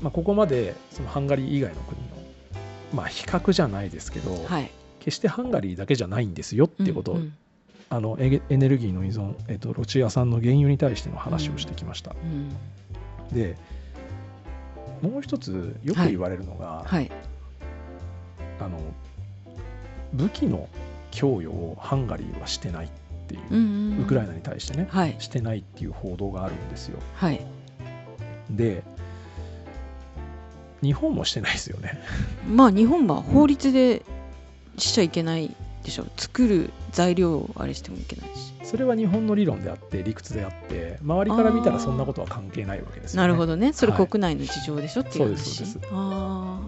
[0.00, 2.08] まあ、ここまでそのハンガリー以外の国の、
[2.94, 7.32] まあ、比較じゃないですけど、はい決してハンガリーだけじゃないんですよっていうことをうん
[7.92, 12.14] あのエネルギーの依存、えっと、ロシア産の原油に対しての話をしてきました。
[12.22, 12.56] うん
[13.32, 13.56] で
[15.02, 17.10] もう一つよく言われるのが、はい。
[18.60, 18.78] あの
[20.12, 20.68] 武器の
[21.10, 22.88] 供与をハンガリーはしてないっ
[23.26, 24.02] ていう、うんうん。
[24.02, 25.16] ウクライナに対してね、はい。
[25.18, 26.98] してないっていう報道があるんですよ。
[27.14, 27.40] はい。
[28.50, 28.82] で
[30.82, 32.00] 日本もしてないですよね。
[32.48, 34.02] まあ日本は法律で
[34.80, 36.06] しちゃいけないでしょ。
[36.16, 38.52] 作る材料をあれしてもいけないし。
[38.62, 43.26] それは日本の理論であって理屈であって周りから見たらそんなことは関係ないわけですよね。
[43.26, 43.72] なるほどね。
[43.72, 45.92] それはい国内の事情でしょっていう話、そうですそうです。
[45.92, 46.60] あ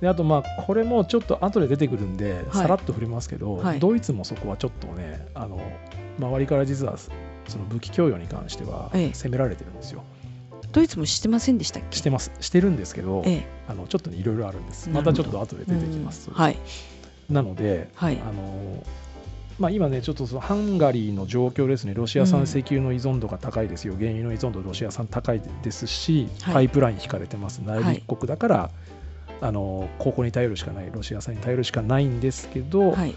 [0.00, 3.78] であとまあこれもちょっと後で出てくるんで、さらっと触れますけど、はい。
[3.78, 5.60] ドイツもそこはちょっとねあの
[6.18, 7.10] 周りから実はそ
[7.58, 9.14] の武器供与に関してはええ。
[9.14, 10.02] 責められてるんですよ。
[10.52, 11.96] あドイツもしてませんでしたっけ？
[11.96, 12.32] してます。
[12.40, 13.46] してるんですけど、ええ。
[13.68, 14.90] あのちょっとねいろいろあるんです。
[14.90, 16.28] またちょっと後で出てきます。
[16.28, 16.34] うん。
[16.34, 16.58] はい
[17.30, 18.18] なのではい。
[18.20, 18.84] あの
[19.58, 26.54] まあ、今ね、ちょっとそのハンガリーの状況ですね、ロシア産石油の依存度が高いですよ、原油の依存度、ロシア産高いですし、はい。
[26.54, 27.96] パイプライン引かれてます、内はい。
[27.96, 28.70] 陸国だから、
[29.42, 33.14] あのここに頼るしかない、ロシア産に頼るしかないんですけど、はい。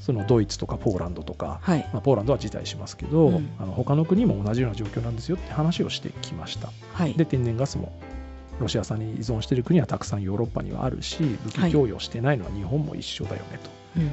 [0.00, 1.88] そのドイツとかポーランドとか、はい。
[1.92, 3.48] まあ、ポーランドは辞退しますけど、うん。
[3.60, 6.70] あの他の国も同じような状況なんですよって話をしてきました。
[6.92, 7.14] はい。
[7.14, 7.92] で、天然ガスも
[8.60, 13.60] ロシア産に依存している国はたくさんヨーロッパにはあるし、武器供与してないのは日本も一緒だよね
[13.96, 14.10] うん。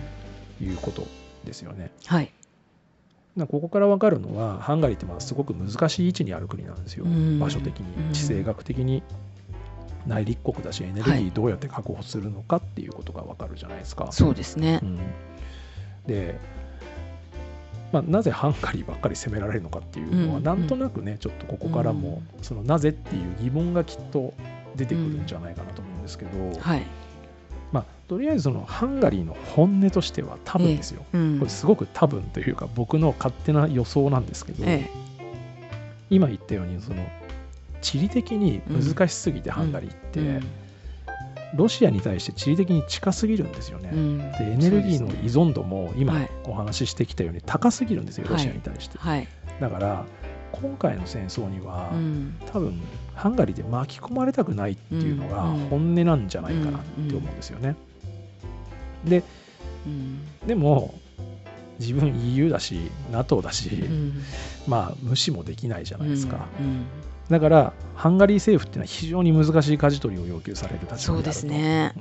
[0.59, 1.07] ということ
[1.45, 1.91] ですよね。
[2.05, 2.31] はい。
[3.35, 7.39] なここから分かるのはハンガリーってまだすごく難しい位置にある国なんですよ、うん。
[7.39, 8.07] 場所的うん。
[8.09, 9.03] に地政学的に。
[10.07, 14.11] 内陸国だしエネルギはいーどうやって確保するのかっていうことが分かるじゃないですか。
[14.11, 14.79] そうですね。
[14.83, 14.99] うん。
[16.05, 16.39] で、
[17.95, 20.43] まあ、なぜハンガリーばっかり攻められるのかっていうのは、うん。
[20.43, 24.33] なんとなくねちょっとここからも、そのなぜっていう疑問がきっと
[24.75, 26.83] 出てくるんじゃないかなと思うんですけど、はい。
[27.71, 31.39] まあ、とりあえずそのハンガリーの本音としては多分ですよ、うん。
[31.39, 34.89] これすごく多分というか僕の勝手な予想なんですけど、え
[36.09, 37.07] 今言ったようにその
[37.81, 40.41] 地理的に難しすぎて、ハンガリーって、え
[41.53, 43.89] ロシアに対して地理的に近すぎるんですよね。
[43.93, 44.17] うん。
[44.17, 46.29] でエネルギーの依存度も今はい。
[46.45, 48.97] お話ししてきたように高すぎるんですよ、ロシアに対して。
[48.97, 49.27] はい。
[49.59, 50.05] だから
[50.51, 52.37] 今回の戦争には、うん。
[52.51, 52.81] 多分
[53.13, 55.59] ハンガリーで巻き込まれたくないっていうのがうん。
[55.69, 57.75] 本音なんじゃないかなって思うんですよね。
[59.03, 59.23] で
[59.85, 60.19] うん。
[60.47, 60.95] でも
[61.79, 64.23] 自分 EU だし NATO だし、うん。
[64.67, 66.47] まあ無視もできないじゃないですか。
[66.59, 66.85] うん
[67.29, 71.93] だからハンガリー政府っていうのは非常に難しい舵取りを要求される立場そうですね。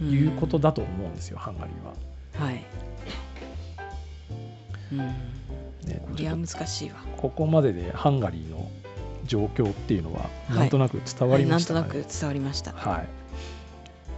[0.00, 0.10] うん。
[0.10, 2.46] いうことだと思うんですよ、ハンガリーは。
[2.46, 2.64] はい。
[4.92, 4.98] うん。
[4.98, 6.96] ね、これは難しいわ。
[7.16, 8.70] ここまででハンガリーの
[9.26, 10.58] 状況っていうのははい。
[10.58, 12.72] なんとなく伝わりましたはいなんかねとなく伝わりました。
[12.72, 13.08] はい、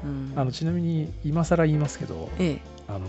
[0.04, 0.32] うん。
[0.34, 2.60] あのちなみに今更言いますけどええ。
[2.88, 3.06] あの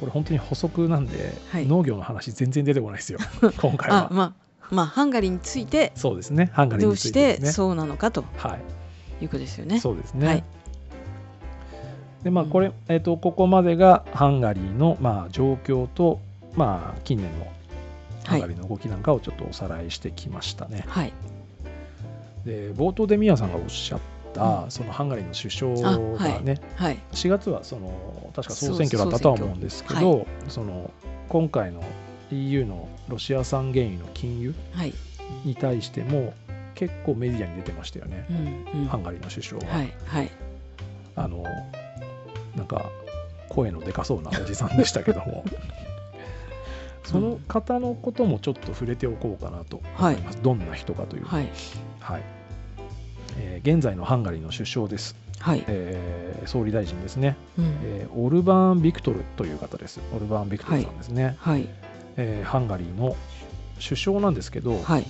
[0.00, 1.66] これ本当に補足なんで、はい。
[1.66, 3.18] 農業の話全然出てこないですよ。
[3.60, 4.08] 今回は。
[4.10, 6.50] あまあまあハンガリーについてそうですね。
[6.52, 7.46] ハンガリーどうしについてですね。
[7.48, 9.24] てそうなのかとはい。
[9.24, 9.80] いうことですよね。
[9.80, 10.26] そうですね。
[10.26, 10.44] はい。
[12.22, 16.20] でまあこれ、えっとここまでがハンガリーのまあ状況と
[16.54, 17.46] まあ近年の
[18.24, 20.84] ハンガリーの動きなんかをちょっとおさらいしてきましたね。
[20.86, 21.12] はい。
[22.44, 24.00] で冒頭でミヤさんがおっしゃっ
[24.34, 26.98] た、そのハンガリーの首相がね、はい。
[27.12, 30.90] 4月はその確か総選挙だったとは思うんですけど、その
[31.28, 31.82] 今回の
[32.30, 34.94] EU のロシア産原油の禁輸はい。
[35.44, 36.34] に対しても
[36.74, 38.26] 結構メディアに出てましたよね、
[38.74, 38.86] うんうん。
[38.86, 39.76] ハンガリーの首相は。
[39.76, 40.30] はいはい。
[41.16, 41.44] あの
[42.56, 42.90] なんか
[43.48, 45.44] 声のでかそうなおじさんでしたけども。
[47.04, 51.48] その方のこともちょっと触れておこうかなと思います、どんな人かというと、はい。
[51.98, 52.22] はい。
[53.38, 55.64] えー現在のハンガリーの首相です、はい。
[55.66, 57.78] えー総理大臣ですね、うん。
[57.82, 60.00] えーオルバーン・ビクトルという方です。
[60.14, 61.68] オルバーン・ビクトルさんですね、はい
[62.16, 63.16] えーハンガリーの
[63.82, 65.06] 首相なんですけど、はい。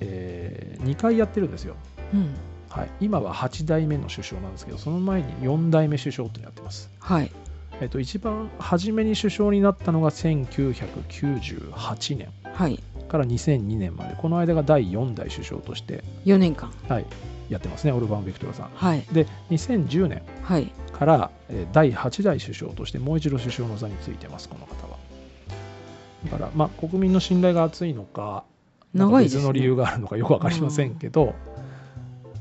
[0.00, 1.74] え2回やってるんですよ、
[2.14, 2.34] うん。
[2.68, 6.90] はい、今は8代目の首相なんですけどその前に4代目首相ってやってます。
[7.00, 7.30] はい。
[7.80, 12.82] えっと、一番初めに首相になったのが1998年はい。
[13.08, 14.14] から2002年まで。
[14.18, 16.72] この間が第4代首相として、4年間。
[16.88, 17.06] はい、
[17.48, 18.70] やってますねオルバン・ビクトルさん。
[18.74, 19.02] はい。
[19.12, 20.70] で2010年はい。
[20.92, 24.97] からえー第8代首相としてもう一度首相の座についてますこの方は
[26.24, 28.44] だから、まあ、国民の信頼が厚いのか
[28.94, 31.34] 長い別の理由があるのかよく分かりませんけど、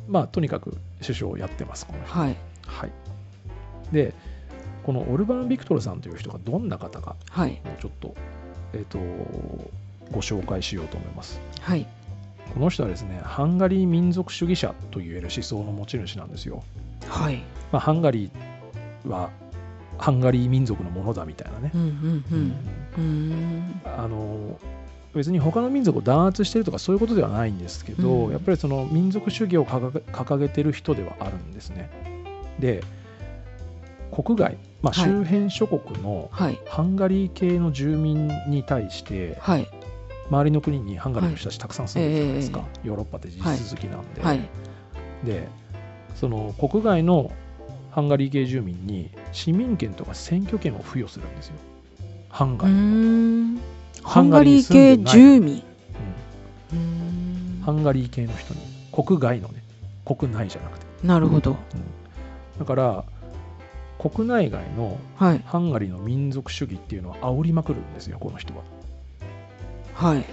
[0.08, 2.14] まあとにかく首相をやってますこの人。
[2.14, 2.38] はい。
[2.66, 2.92] はい、
[3.92, 4.14] で
[4.84, 7.62] このオルバン・ビクトルさんという人がどんな方かはい。
[7.66, 8.16] をちょっと,、
[8.74, 9.00] えー、と
[10.12, 11.42] ご紹介しようと思います。
[11.62, 11.86] はい。
[12.54, 16.64] この人はですねハンガリー民族主義者といえる思想の持ち主なんですよ、
[17.08, 17.44] はい。
[17.72, 19.30] まあ、ハンガリーは
[19.98, 21.72] ハンガリー民族のものだみたいなね。
[23.86, 24.60] あの
[25.14, 28.32] 別に他の民族を弾圧してるとかそういうことではないんですけど、うん。
[28.32, 31.90] やっぱりその民族主義を掲げてる人ではあるんですね。
[32.60, 32.84] で
[34.12, 35.10] 国外、まあ、はい。
[35.10, 36.60] 周辺諸国のはい。
[36.68, 39.68] ハンガリー系の住民に対してはい。
[40.30, 44.42] 周りの国にハンガリーの人たちたくさん住んでるじゃないですか、ヨーロッパって地はい続きなんで、はい。
[45.24, 45.48] で
[46.16, 47.32] その国外の
[47.98, 51.56] ハンガリー系住民に市民権とか選挙権を付与するんですよ。
[52.30, 53.58] ハンうガリー
[54.04, 55.64] ハハンガリー系住民。
[56.74, 57.60] うん。
[57.60, 58.60] んハンガリー系の人に。
[58.92, 59.64] 国外のね。
[60.06, 61.58] 国内じゃなくて、なるほど。
[62.60, 63.04] だから
[63.98, 65.42] 国内外のはい。
[65.44, 68.62] ハンガリーの民族主義っていうのは煽りまくるんですよこの人は。
[69.96, 70.24] はい。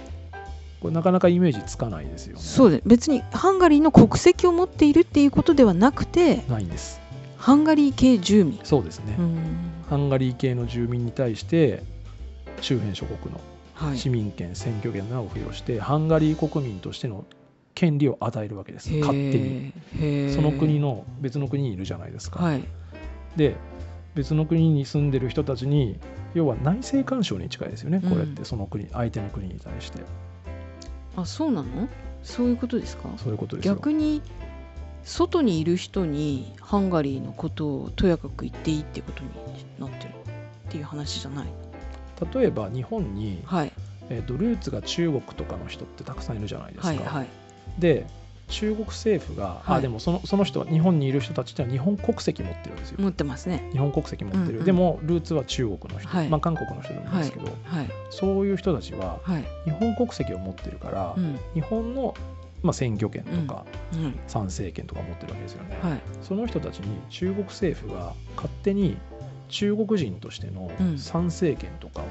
[0.81, 2.43] これなかなかイメージつかないですよね。
[2.43, 2.83] そうです。
[2.85, 7.01] 別にハンガリーの国籍を持っているっていうことではなくてないんです
[7.45, 8.59] ハンガリー系住民。
[8.63, 9.15] そうですね、
[9.87, 11.83] ハンガリー系の住民に対して
[12.59, 13.39] 周辺諸国の
[13.75, 13.97] はい。
[13.99, 17.23] 市民権、選挙権などを付与してハンガリー国民としての
[17.75, 19.71] 権利を与えるわけです勝手に。
[20.33, 22.63] その国の別の国にいるじゃないですか、はい。
[23.35, 23.55] で
[24.15, 25.99] 別の国に住んでる人たちに
[26.33, 30.01] 要は内政干渉に近いですよね、これってその国相手の国に対して。
[31.15, 31.87] あそうなの？
[32.23, 33.07] そういうことですか？
[33.17, 33.75] そういうことですよ。
[33.75, 34.23] 逆に
[35.05, 39.29] 外にいる人にハンガリーのことをとやかく言っていいってことに
[39.79, 40.09] なってる
[40.67, 41.47] っていう話じゃない？
[42.33, 43.71] 例えば日本に、はい。
[44.09, 47.27] えーとルーツが中国とかの人ってたくさんいるじゃないですか、はいはい。
[47.79, 48.05] で
[48.47, 49.77] 中国政府が、はい。
[49.77, 52.97] あでもそのその人は日本にいる人たちってのは日本国籍持ってるんですよ。
[52.99, 53.67] 持ってますね。
[53.71, 54.65] 日本国籍持ってる、うんうん。
[54.65, 56.29] でもルーツは中国の人、はい。
[56.29, 57.89] まあ、韓国の人でもいいんですけど、はい。
[58.11, 59.45] そういう人たちははい。
[59.65, 61.39] 日本国籍を持ってるから、うん。
[61.55, 62.13] 日本の、
[62.65, 64.19] まあ、選挙権とかうん。
[64.27, 66.01] 参政権とか持ってるわけですよね、はい。
[66.21, 68.97] その人たちに中国政府が勝手に
[69.47, 70.97] 中国人としてのうん。
[70.97, 72.05] 参政権とかを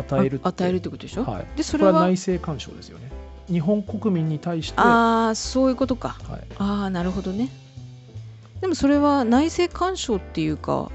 [0.00, 1.92] 与えるって、あ与えるってことでしょ、はい、でそれは？
[1.92, 3.10] 内政干渉ですよね。
[3.48, 6.18] 日本国民に対して、はああそういうことか。
[6.28, 7.48] い、ああなるほどね。
[8.60, 10.90] でもそれは内政干渉っていうか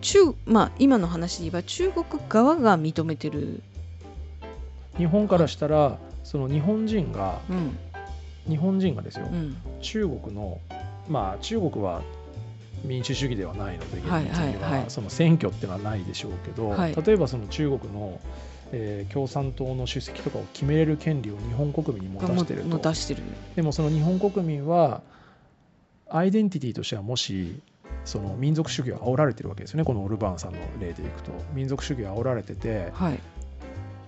[0.00, 3.62] 中まあ今の話で言えば中国側が認めてる。
[4.98, 7.78] 日本からしたらその日本人がうん
[8.48, 9.56] 日本人がですよ、うん。
[9.80, 10.60] 中国の
[11.08, 12.02] まあ中国は
[12.84, 14.84] 民主主義ではないのではい厳密にはいははい。
[14.88, 16.94] その選挙ってのはないでしょうけど、はい。
[16.94, 18.20] 例えばその中国の、
[18.72, 22.68] えー共産党の主席とかを決めれる権利を日本国民に持たしてると。
[22.68, 23.22] も出してる。
[23.54, 25.02] でもその日本国民は
[26.08, 27.60] アイデンティティとしてはもし
[28.04, 29.84] その民族主義を煽られてるわけですよね。
[29.84, 31.32] このオルバーンさんの例でいくと。
[31.54, 33.18] 民族主義を煽られててはい。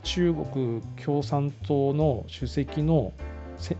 [0.02, 3.33] 中国共産党の主席のせ、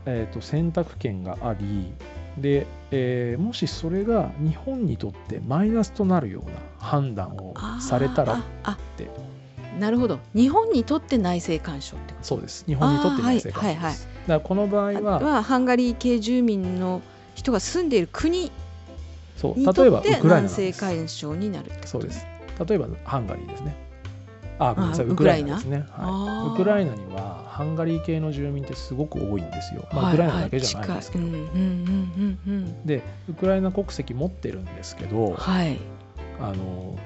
[0.06, 1.92] えー、と選択権があり
[2.38, 9.10] で、えーもしそれが日本にとってマイナスとなるような判断をされたらああて。
[9.78, 10.20] なるほど。
[10.34, 13.92] 日本にとって内政干渉ってこそうです日本にとって内政干はいはいはい。
[13.92, 17.02] 渉です、だからこの場合とははハンガリー系住民の
[17.34, 18.52] 人が住んでいる国
[19.36, 20.52] そうに例えばウクライナ内なんです。
[20.52, 22.24] 政干渉になるそうです。
[22.68, 23.83] 例えばハンガリーですね
[24.58, 31.24] あごめんなさいあウクライナですね、はい、ウクライナにはハンガリー系の住民ってすごく多いんですよ、まあ、はいウクライナだけじゃないんですけど、
[32.84, 35.78] でウクライナ国籍持ってるんですけど、うんはい。
[36.40, 36.98] あの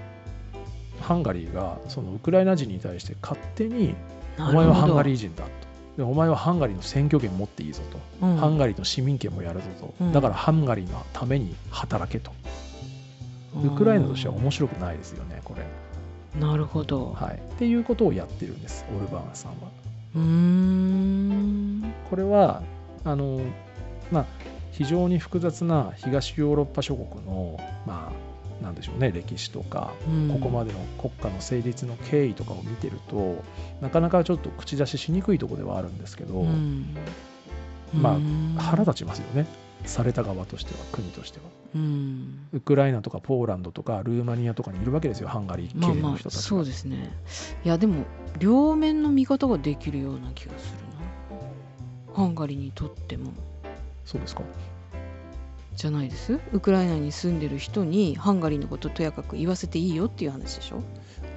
[1.00, 3.94] ハンガリーがそのウクライナ人に対して勝手に
[4.38, 5.50] 「お前はハンガリー人だ」と。
[5.98, 10.12] でお前はハンガリーの選挙権持っていいぞと、ーハンガリーの市民権もやるぞと、うん。
[10.12, 12.30] だからハンガリーのために働けと、
[13.64, 15.66] ウクライナとしては面白くないですよねこれ、
[16.38, 17.12] なるほど。
[17.12, 19.56] はい、っていうことをやってるんですオルバーンさんは。
[20.16, 21.94] うーん。
[22.08, 22.62] これは
[23.04, 23.40] あの、
[24.10, 24.26] まあ、
[24.72, 28.12] 非常に複雑な東ヨーロッパ諸国の、ま
[28.60, 30.28] あ、なんでしょうね歴史とか、うん。
[30.28, 33.42] ここまでの国家の成立の経緯とかを見てると
[33.80, 36.96] なかなかちょっと口出ししにくいところではあるんですけど、うん
[37.92, 38.54] まあうん。
[38.58, 39.46] 腹立ちますよね。
[39.84, 41.44] された側としては国としては。
[41.76, 42.46] うん。
[42.52, 47.12] ウクライナとかポーランドとかルーマニアとかにいるわけですよハンガリーまあまあ系の人たちが、そうですね。
[47.64, 48.04] いやでも
[48.38, 50.78] 両面の見方ができるような気がする
[52.10, 52.14] な。
[52.14, 53.32] ハンガリーにとっても。
[54.04, 54.42] そうですか。
[55.76, 56.40] じゃないです？
[56.52, 60.82] ウクライナに住んでる人にハンガリーのこととやかく言わせていいよっていう話でしょ、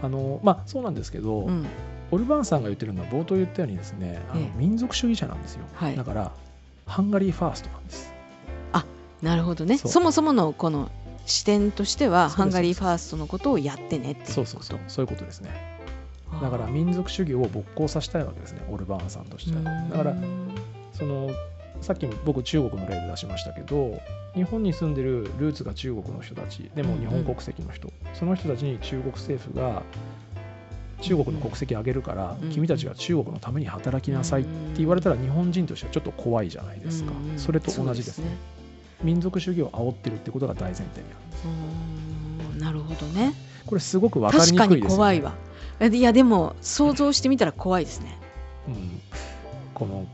[0.01, 1.67] あのまあそうなんですけど、うん、
[2.11, 4.51] オルバーンさんが言ってるのは冒頭言ったようにですねあのええ。
[4.57, 5.95] 民族主義者なんですよ、はい。
[5.95, 6.31] だから
[6.85, 8.11] ハンガリーファーストなんです。
[9.21, 9.77] なるほどね。
[9.77, 10.91] そもそものこの
[11.25, 14.79] 視点としてはハンガリーファーストのことをやってねっていうそうそうそう。
[14.87, 15.79] そういうことですね。
[16.41, 19.61] だから民族主義を勃興させたいわけですねオルバーンさんとしては。
[19.89, 20.15] だから
[20.93, 21.29] その
[21.81, 23.99] さっきも僕中国の例で出しましたけど
[24.33, 29.83] 日本に住んでるルーツが中国の人たちでも日本国籍の人、その人たちに中国政府が
[31.01, 37.39] 中国の国籍あげるから、うん君たちは中国のために働きなさいって言われたら日本人としてはちょっと怖いじゃないですか、うんうん。
[37.39, 38.25] それと同じですね。
[38.25, 41.01] そう民族主義を煽ってるってことが大前提。
[41.01, 41.07] に
[42.49, 43.33] あるなるほどね。
[43.65, 44.81] これすごく分かりにくいですよね。
[44.81, 45.35] に怖いわ。
[45.79, 48.15] えいやでも想像してみたら怖いですね、
[48.67, 49.01] うん、
[49.73, 50.05] この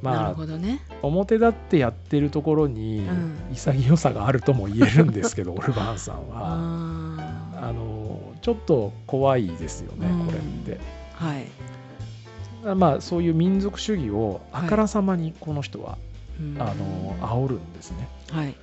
[0.00, 0.80] まあね。
[1.02, 3.36] 表立ってやってるところにうん。
[3.52, 8.05] 潔さがあるとも言えるんですけど、 オルバーンさんあはあの
[8.46, 10.26] ちょっと怖いですよね、うん。
[10.26, 10.78] これって。
[10.78, 10.78] ー
[11.14, 12.76] はい。
[12.76, 15.98] まあそういう民族主義をあからさまにこの人は、
[16.38, 18.06] うんあの煽るんですね。
[18.30, 18.54] はい、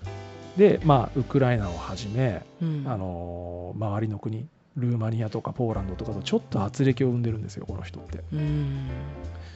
[0.55, 2.85] でまあウクライナをはじめうん。
[2.87, 8.23] あの周りの国ルーマニアとかポーランドとかとちょっと圧力を生んでるんですよこの人って。
[8.31, 8.89] うん。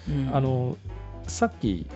[0.09, 0.35] うん。
[0.35, 0.75] あの
[1.25, 1.87] さっき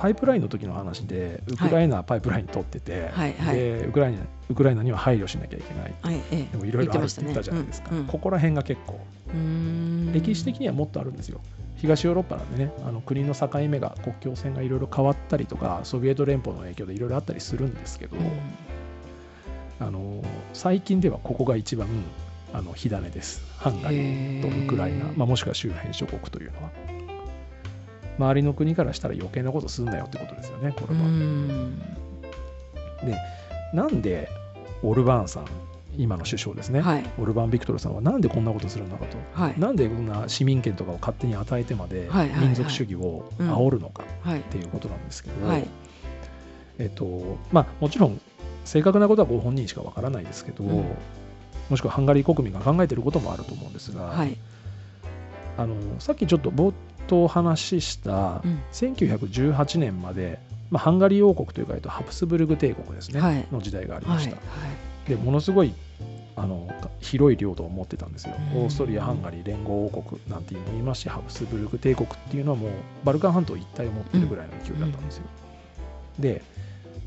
[0.00, 3.56] パイプラインの時の話でウクライナはパイプライン取ってて、はいはい。
[3.56, 5.94] でウクライナウクライナには配慮しなきゃいけない。
[6.00, 6.48] はいええ。
[6.50, 8.98] でもいろいろあるって言ったじゃないですか、ここら辺が結構
[10.12, 11.42] 歴史的にはもっとあるんですよ。
[11.76, 18.16] 東ヨーロッパなんでねあの国の境目が国境線がいろいろ変わったりとかソビエト連邦の影響でいろいろあったりするんですけど、
[19.80, 20.24] あの
[20.54, 21.86] 最近ではここが一番
[22.54, 23.42] あの火種です。
[23.58, 26.70] ハンガリーとウクライナ、まあ、もしくは周辺諸国というのは
[28.18, 31.00] 周りの国からしたら余計なことすんなよってことですよねこれは、
[33.04, 33.16] で
[33.74, 34.28] なんで
[34.82, 35.46] オルバーンさん
[35.96, 37.04] 今の首相ですね、はい。
[37.18, 39.54] オルバーン・ビクトルさんはなんでこんなことするのかと、はい。
[39.58, 42.08] なんでこんな市民権とかを勝手に与えてまで
[42.40, 44.40] 民族主義を煽るのかはい。
[44.40, 45.66] っていうことなんですけど、はい。
[46.78, 48.20] えっとまあ、もちろん
[48.64, 50.84] 正確なことはご本人しかわからないですけど、うん。
[51.68, 54.36] もしくはハンガリー国民が考えていることもあると思うんですが、はい。
[55.58, 56.50] あのさっきちょっと
[57.06, 60.38] 冒頭話したうん1918年まで、
[60.70, 64.36] まあ、ハンガリー王国というか、えっと、ハプスブルグ帝国ですね、はいの時代がありはいました。
[65.08, 65.74] でものすごい
[66.36, 66.68] あの
[67.00, 68.34] 広い領土を持ってたんですよ。
[68.54, 72.70] うんオーストリア・ハンガリー連合王国なんていうのも言いますし、ハプスブルク帝国っていうのはもう
[73.04, 75.24] バルカン半島一帯を持ってるぐらいの勢いだったんですよ。
[76.18, 76.42] で、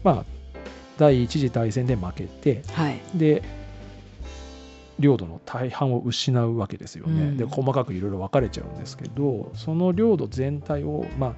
[0.04, 0.26] まあ、
[0.98, 3.42] 第一次大戦で負けて、はいで、
[5.00, 7.24] 領土の大半を失うわけですよね。
[7.24, 11.34] うんで、細かくいろいろ分かれちゃうんですけど、その領土全体を、まあ、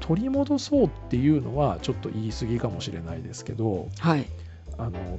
[0.00, 4.26] 取り戻そうっていうのはちょっと言い過ぎかもしれないですけど、はい
[4.78, 5.18] あの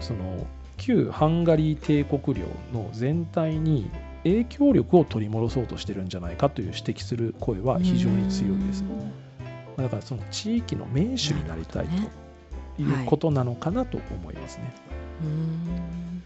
[0.00, 3.90] その旧ハンガリー帝国領の全体に
[4.22, 8.84] 影響力を取り戻そうとしてるんじゃないかという指摘する声は非常に強いです。
[8.84, 9.28] うん
[9.76, 14.74] だからその地域の名手になりたいということなのかなと思いますね。
[15.22, 16.17] うん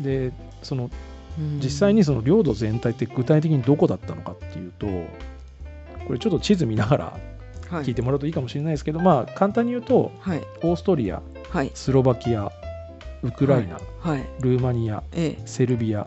[0.00, 0.32] で
[0.62, 0.90] その
[1.38, 1.60] うん。
[1.62, 4.86] 実際にその領土全体って具体的にどこだったのかっていうと
[6.06, 7.18] これちょっと地図見ながら
[7.70, 7.84] はい。
[7.84, 10.42] 聞いてもらうといいかもしれないですけど、まあ簡単に言うとはい。
[10.62, 11.70] オーストリアはい。
[11.74, 12.50] スロバキア
[13.22, 14.24] ウクライナ、はい。
[14.40, 15.42] ルーマニアええ。
[15.44, 16.06] セルビア、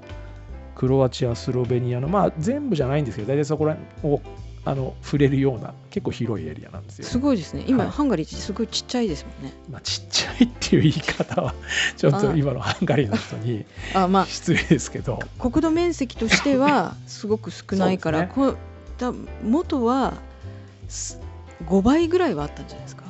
[0.76, 4.22] クロアチア、スロベニアの、まあ、全部じゃないんですけど、大体そこら辺を
[4.64, 7.06] あの触れるような、結構広いエリアなんですよ。
[7.06, 7.64] すごいですね。
[7.68, 7.92] 今、はい。
[7.92, 9.54] ハンガリーってすごいちっちゃいですもんね。
[9.72, 11.56] まあ、ちっちゃいっていう言い方は、
[11.98, 18.58] ちょっとあ今のハンガリーの人にあまあ失礼ですけど、国土面積としては すごく少ないから、そうこ
[19.00, 19.12] だ
[19.44, 20.14] 元は
[20.88, 21.20] す
[21.68, 23.04] 5倍ぐらいはあったんじゃないですか？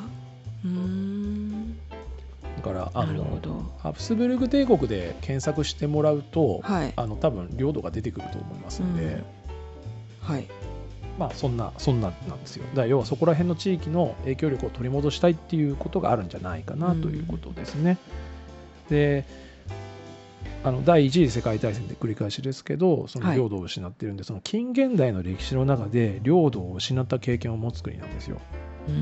[0.63, 1.77] うーん。
[2.57, 3.71] だからあなるほの、ど。
[3.79, 6.93] ハプスブルグ帝国で検索してもらうと、はい。
[6.95, 9.23] あの多分領土が出てくると思いますので、うん。
[10.21, 10.47] はい
[11.21, 12.65] まあそんなそんななんですよ。
[12.73, 17.99] だ要はそこら辺の地域の影響力を取り戻したいっていうことがあるんじゃないかなということですね。
[18.89, 19.23] で
[20.63, 23.37] あの第一次世界大戦で繰り返しですけどそのはい。
[23.37, 28.41] 領土を失ってるんで、その近現代の歴史の中で領土を失った経験を持つ国なんですよ。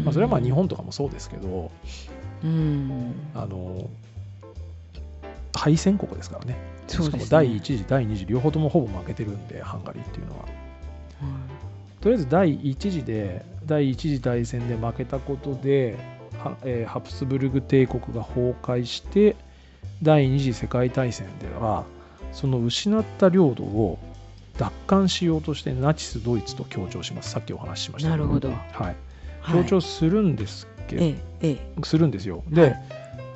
[0.03, 1.71] まあ、それはまあ日本とかもそうですけど
[2.43, 3.13] うん。
[3.33, 3.89] あの
[5.55, 6.57] 敗戦国ですからね。
[6.87, 7.29] しかもそうですね。
[7.31, 10.58] 第一次第二次両方ともほぼ負けてるんでハンガリーっていうのは。
[12.01, 15.97] とりあえず第一次で第一次大戦で負けたことで、
[16.37, 19.35] はえーハプスブルグ帝国が崩壊して
[20.01, 21.85] 第二次世界大戦では
[22.31, 23.99] その失った領土を
[24.57, 27.31] 奪還しようとしてナチス・ドイツと協調します。
[27.31, 28.09] さっきお話ししました。
[28.09, 28.49] けなるほど。
[28.49, 28.95] はい、はい。
[29.53, 32.43] 協調するんですけど、えええするんですよ。
[32.49, 32.83] で,、はい。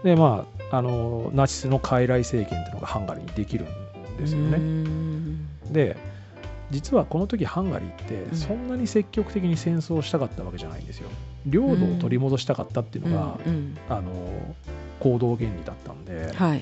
[0.04, 4.60] でまああのナチスの傀儡政権っていうのがハンガリーにできるんえですよね、
[5.72, 5.98] で
[6.74, 8.36] 実はこの時ハンガリーってうん。
[8.36, 11.10] そんなに積極的に戦争をしたかったわけじゃないんですよ。
[11.46, 13.54] 領土を取り戻したかったっていうのが、うん。
[13.54, 13.78] うん。
[13.90, 14.56] あの
[15.00, 16.62] 行動原理だったんで、はい。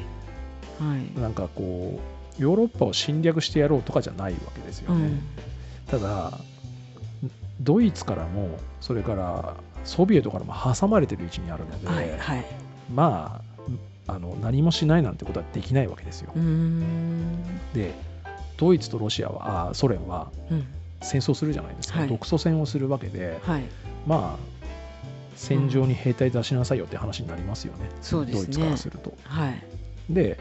[0.80, 1.20] はい。
[1.20, 2.00] なんかこ
[2.38, 5.06] うヨーロッパを侵略してやろうとかじゃないわけですよね。
[5.06, 5.22] うん。
[5.88, 6.38] ただ
[7.62, 12.46] ドイツからもそれからソビエトからも挟まれてる位置にあるので、はいはい。
[12.94, 13.42] ま
[14.08, 16.34] ああの何もしないなんてことはできないわけですよ。
[17.74, 17.94] で
[18.62, 20.64] ドイツとロシアはあソ連はうん。
[21.02, 22.10] 戦争するじゃないですか、はい。
[22.10, 23.64] 独ソ戦をするわけではい。
[24.06, 24.52] まあ
[25.36, 28.46] 戦場に兵隊出しなさいよって話になりますよね、そうですね。
[28.46, 29.14] ドイツからすると。
[29.24, 29.64] はい。
[30.12, 30.38] で、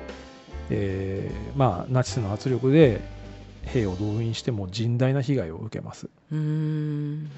[0.68, 3.00] えーまあナチスの圧力で
[3.62, 6.10] 兵を動員しても甚大な被害を受けます。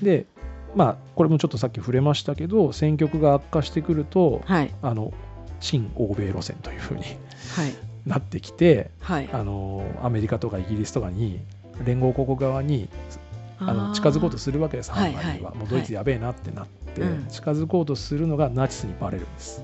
[0.03, 0.27] で
[0.75, 4.75] まあこれもちょっとさっき触れましたけど戦局が悪化してくるとはい。
[4.83, 5.13] あの
[5.61, 7.73] 新欧米路線というふうにはい
[8.07, 9.29] なってきてはい。
[9.33, 11.41] あのアメリカとかイギリスとかに
[11.85, 12.89] 連合国側に
[13.59, 15.53] あの近づこうとするわけです、ハンガリーは、はいは。
[15.53, 17.27] いもうドイツやべえなってなって、うん。
[17.29, 19.63] 近づこうとするのがナチスにバレるんです。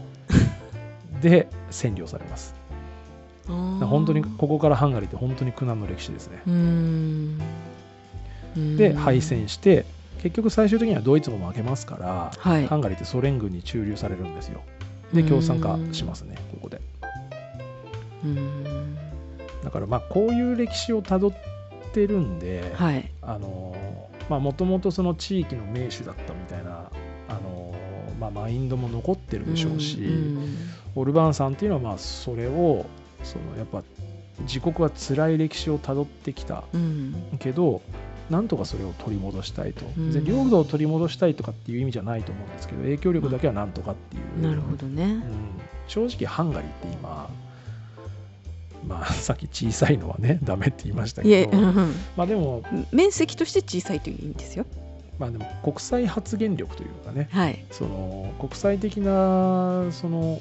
[1.21, 2.55] で占領されます。
[3.49, 6.43] 本当にここからハンガリーって本当に苦難の歴史ですね。
[8.77, 9.87] で敗戦して
[10.23, 12.67] 結局最終的にはドイツも負けますから、はい。
[12.67, 14.61] ハンガリーってソ連軍に駐留されるんですよ。
[15.13, 16.81] で共産化しますねここで。
[18.25, 18.97] うーん。
[19.65, 21.33] だからまあこういう歴史をたどっ
[21.93, 23.11] てるんで、はい。
[23.23, 23.77] あの
[24.29, 26.91] まあもともとその地域の名手だったみたいな
[27.29, 27.75] あの
[28.21, 30.57] まあマインドも残ってるでしょうし、ん
[30.95, 32.87] オルバーンさんっていうのはまあそれを
[33.23, 33.83] そのやっぱ
[34.41, 37.15] 自国は辛い歴史をたどってきたうん。
[37.39, 37.83] けど
[38.31, 40.25] なんとかそれを取り戻したいと、うん。
[40.25, 45.05] 領土を取り戻したいとかっていう意味じゃないと思うんですけど影響力だけはなんとかっていう、なるほどね。
[45.05, 45.23] うん、
[45.87, 47.31] 正直ハンガリーって今
[48.87, 51.51] まあ さっき小さいのはねダメって言いましたけど。
[51.51, 52.63] うんまあでも
[52.93, 54.67] 面積として小さいという意味ですよ。
[55.19, 57.29] まあでも国際発言力というかね。
[57.31, 57.65] はい。
[57.71, 60.41] その国際的なその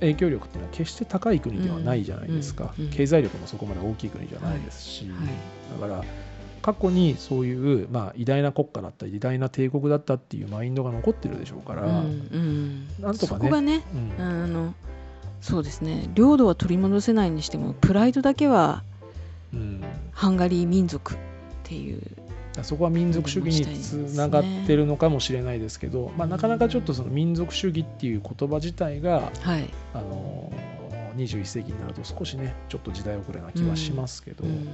[0.00, 6.04] 影響力っていうのは決して高い国ではないじゃないですか、うんうん経済力もそこまで大きい国じゃないですし、はいだから
[6.64, 12.86] 過去にそういう、まあ、偉大な国家だったり偉大な帝国だったっていうマインドが残ってるでしょうから、うんうん。
[13.00, 13.38] なんとかね。
[13.38, 13.82] そこがね
[14.18, 14.22] うん。
[14.22, 14.74] あの
[15.44, 16.08] そうですね。
[16.14, 18.82] 領土は取り戻せないにしてもプライドだけは
[19.52, 19.84] うん。
[20.10, 21.16] ハンガリー民族っ
[21.64, 22.00] ていう
[22.62, 30.50] そこは民族主義につながってるのかもしれないですけど、まあ、なかなかちょっとその民族主義っていう言葉自体が、はい、あの
[31.16, 34.64] 21世紀になると少しねちょっと時代遅れな気はしますけど、うん。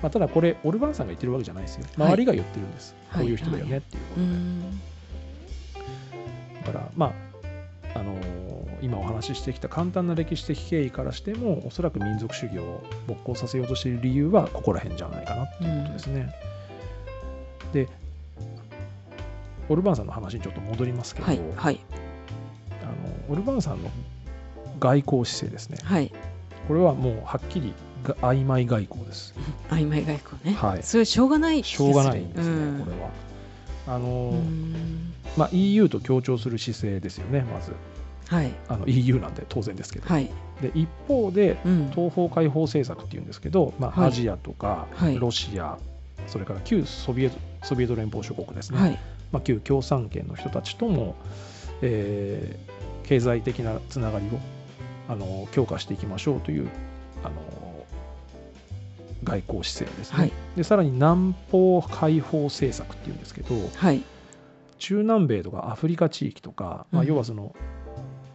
[0.00, 1.84] まあ、ただこれオルバーンさんが言ってるわけじゃないですよ。
[1.98, 2.06] はい。
[2.08, 4.60] 周りが言ってるんです、はいこういう人だよねっていうこうとで、ん。
[6.64, 7.33] だからまあ
[7.94, 8.16] あの
[8.82, 16.34] 今お話ししてきた簡単な歴史的経緯からしてもおそらく民族主義を勃興させようとしている理由はここら辺じゃないかなっていうことですね。
[17.72, 17.88] で
[19.68, 21.80] オルバーンさんの話にちょっと戻りますけど、はいはい。
[22.82, 23.90] あのオルバーンさんの
[24.78, 25.78] 外交姿勢ですね。
[25.82, 26.12] はい。
[26.68, 27.72] これはもうはっきり
[28.02, 29.34] が曖昧外交です。
[29.70, 30.82] 曖昧外交ね、はい。
[30.82, 32.84] それしょうがないしょうがないんですね、うん。
[32.84, 33.10] これは。
[33.86, 35.03] あのうん
[35.36, 37.72] まあ、EU と協調する姿勢ですよね、まず。
[38.28, 38.52] はい。
[38.68, 40.08] あの EU なんて当然ですけど。
[40.08, 40.30] はい、
[40.60, 44.08] で一方で、うん、東方開放政策っていうんですけど、まあはい。
[44.08, 45.18] アジアとかはい。
[45.18, 45.78] ロシア、
[46.26, 48.98] それから旧ソビエトソビエト連邦諸国ですね、はい。
[49.32, 51.16] まあ、旧共産圏の人たちとも、
[51.82, 52.74] えー
[53.04, 54.40] 経済的なつながりを
[55.08, 56.68] あの強化していきましょうという
[57.22, 57.34] あの
[59.22, 60.18] 外交姿勢ですね。
[60.18, 60.32] はい。
[60.56, 64.02] でさらに南方開放政策っていうんですけどはい
[64.78, 67.08] 中南米とかアフリカ地域とか、まあ、うん。
[67.08, 67.54] 要はその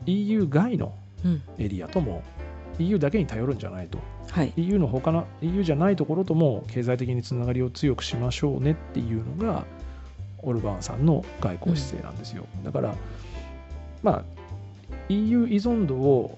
[0.05, 0.93] EU 外の
[1.25, 1.41] うん。
[1.57, 2.23] エリアとも
[2.79, 3.99] EU だけに頼るんじゃないと。
[4.31, 4.53] はい。
[4.55, 9.65] EU の他の EU じゃないところとも経済的につながりを強くしましょうねっていうのが
[10.41, 12.95] オルバーンさんの外交姿勢なんですよ、だから
[14.01, 14.23] まあ
[15.09, 16.37] EU 依存度を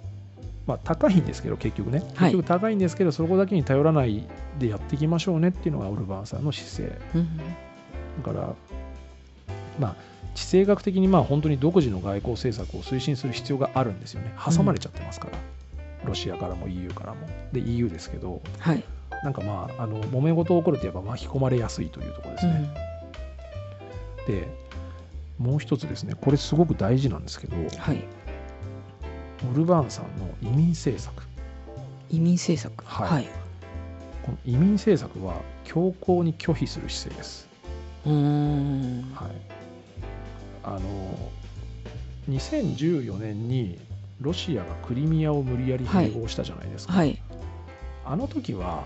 [0.67, 1.99] まあ、高いんですけど結局ね。
[2.15, 2.31] はい。
[2.31, 4.27] 結局高いんですけど、そこだけに頼らない
[4.59, 7.01] でやっていきましょうねっていうのがオルバーンさんの姿勢。
[7.15, 7.37] うん。
[7.37, 7.43] だ
[8.23, 8.55] から
[9.79, 9.95] まあ
[10.33, 14.33] 地政学的にまあ本当に独自の外交政策を推進する必要があるんですよね。
[14.43, 15.37] 挟まれちゃってますから、
[16.05, 17.27] ロシアからも EU からも。
[17.51, 18.41] で EU ですけど。
[18.59, 18.83] はい。
[19.23, 22.73] なんかまああの揉め事起こるといえば巻き込まれやすいというところですね、
[24.25, 24.47] で
[25.37, 26.15] もう一つですね。
[26.19, 27.55] これすごく大事なんですけど。
[27.55, 28.03] うんはい。
[29.51, 31.23] オルバーンさんの移民政策。
[32.09, 32.83] 移民政策。
[32.85, 33.09] はい。
[33.09, 33.29] はい、
[34.23, 37.47] この移民政策は強硬に拒否する姿勢です。
[38.05, 39.11] うーん。
[39.13, 39.31] はい、
[40.63, 40.79] あの
[42.29, 43.79] 2014年に
[44.21, 47.19] ロシアがクリミアを無理やり併合したじゃないですか、はい。
[48.05, 48.83] あの時は、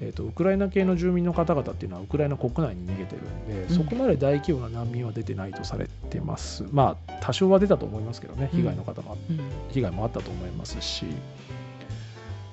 [0.00, 3.74] えーと、ウクライナ系の住民の方々っていうのはウクライナ国内に逃げてるんで、うん。
[3.74, 6.64] そこまで大規模な難民は出てないとされてます。
[6.70, 9.40] まあ多少は出たと思いますけどね被害の方も、うん。
[9.70, 11.06] 被害もあったと思いますし。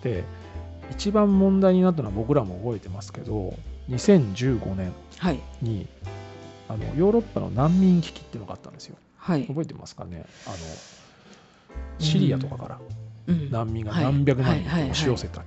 [0.04, 0.24] で
[0.92, 3.54] 一番問題になったのは僕らも覚えてますけど
[3.90, 5.40] 2015年はい。
[5.62, 5.88] に
[6.70, 8.98] あのヨーロッパの難民危機っていうのがあったんですよ。
[9.18, 10.26] はい、覚えてますかね？
[10.46, 10.56] あの
[12.00, 12.80] シリアとかから
[13.28, 13.52] うん。
[13.52, 14.04] 難民がはい。
[14.04, 15.44] 何百万人押し寄せた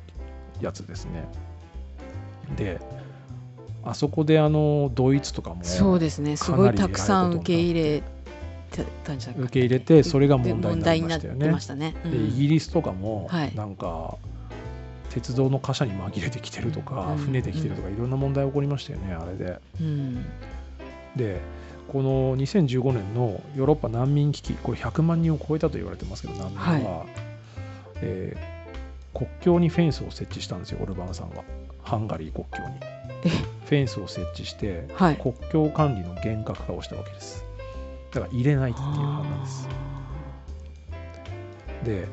[0.61, 1.29] やつですね。
[2.57, 2.81] で
[3.85, 6.37] あそこであのドイツとかもそうですね。
[6.37, 8.03] すかごないりたくさん受け入偉れ
[8.71, 11.51] てたんじゃ受け入れてそれがで問問題になっましたよね。
[11.51, 11.95] ましたね。
[12.05, 12.11] うん。
[12.11, 13.55] でイギリスとかもはい。
[13.55, 14.17] なんか
[15.11, 17.19] 鉄道の貨車に紛れてきてるとか、うん。
[17.19, 19.61] 船できてるとかいろんな問題起こりましたよねあれで。
[19.81, 20.25] うん
[21.17, 21.41] で
[21.89, 27.07] この2015年のヨーロッパ難民危機これ100万人を超えたと言われてますけど難民は、
[27.97, 28.61] えー
[29.13, 31.45] 国境にフェンスを設置したんですよオルバーンさんは。
[31.83, 32.77] ハンガリー国境に。
[33.25, 33.29] え？
[33.67, 35.17] フェンスを設置してはい。
[35.17, 37.45] 国境管理の厳格化をしたわけです。
[38.13, 39.69] だから入れないっていう判断です。
[41.85, 42.09] で、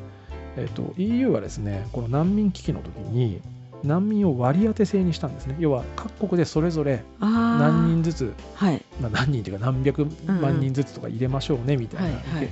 [0.58, 3.42] えー、と EU はですねこの難民危機の時に
[3.84, 5.56] 難民を割り当て制にしたんですね。
[5.60, 8.84] 要は各国でそれぞれ何人ずつはい。
[9.02, 12.50] まあ、何人というか何百万人ずつとか入れましょうねみたいな、はいはい。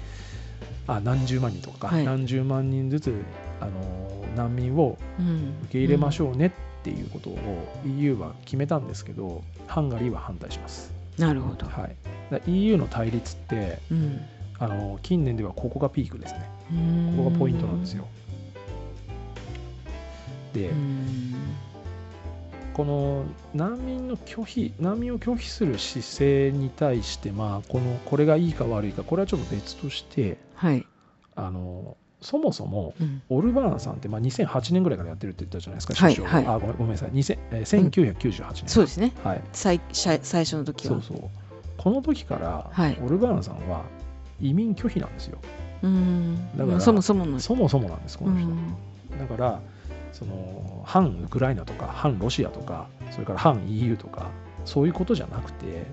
[0.88, 2.05] あ何十万人とかか、はい。
[2.05, 3.13] 何十万人ずつ
[3.59, 5.53] あの難民をうん。
[5.63, 6.51] 受け入れましょうねっ
[6.84, 7.38] ていうことを
[7.86, 11.65] EU は決めたんですけどハンガリーは反対します、なるほど。
[11.65, 11.95] はい、
[12.32, 14.21] だ EU の対立ってうん。
[14.57, 16.49] あの近年ではここがピークですね。
[17.17, 18.07] こここがポイントなんですよ。
[20.56, 21.34] で、うん。
[22.74, 30.86] この難民の拒否難民を拒否する姿勢に対して、まあ、このこれがいいか悪いかこれはちょっと別としてはい。
[31.38, 33.22] あのそもそもうん。
[33.30, 36.56] オルバーンさんって、まあ、2008年ぐらいからやってるって言ったじゃないですか、はい首相はい。
[36.56, 39.14] あごめんごめんなさい、2000えー1998年、そうですね。
[39.24, 41.01] はい、最最最初の時は。
[41.01, 41.30] そうそう、
[41.78, 42.97] この時から、はい。
[43.01, 43.84] オルバーンさんは
[44.41, 45.38] 移民拒否なんですよ、
[45.84, 46.58] うん。
[46.58, 47.39] だからそもそもの。
[47.39, 48.49] そもそもなんです、こうの人。
[48.49, 48.76] ん。
[49.20, 49.62] だから
[50.16, 54.32] その、反ウクライナとか、反ロシアとか、それから反 EU とか、
[54.63, 55.86] そういうことじゃなくて、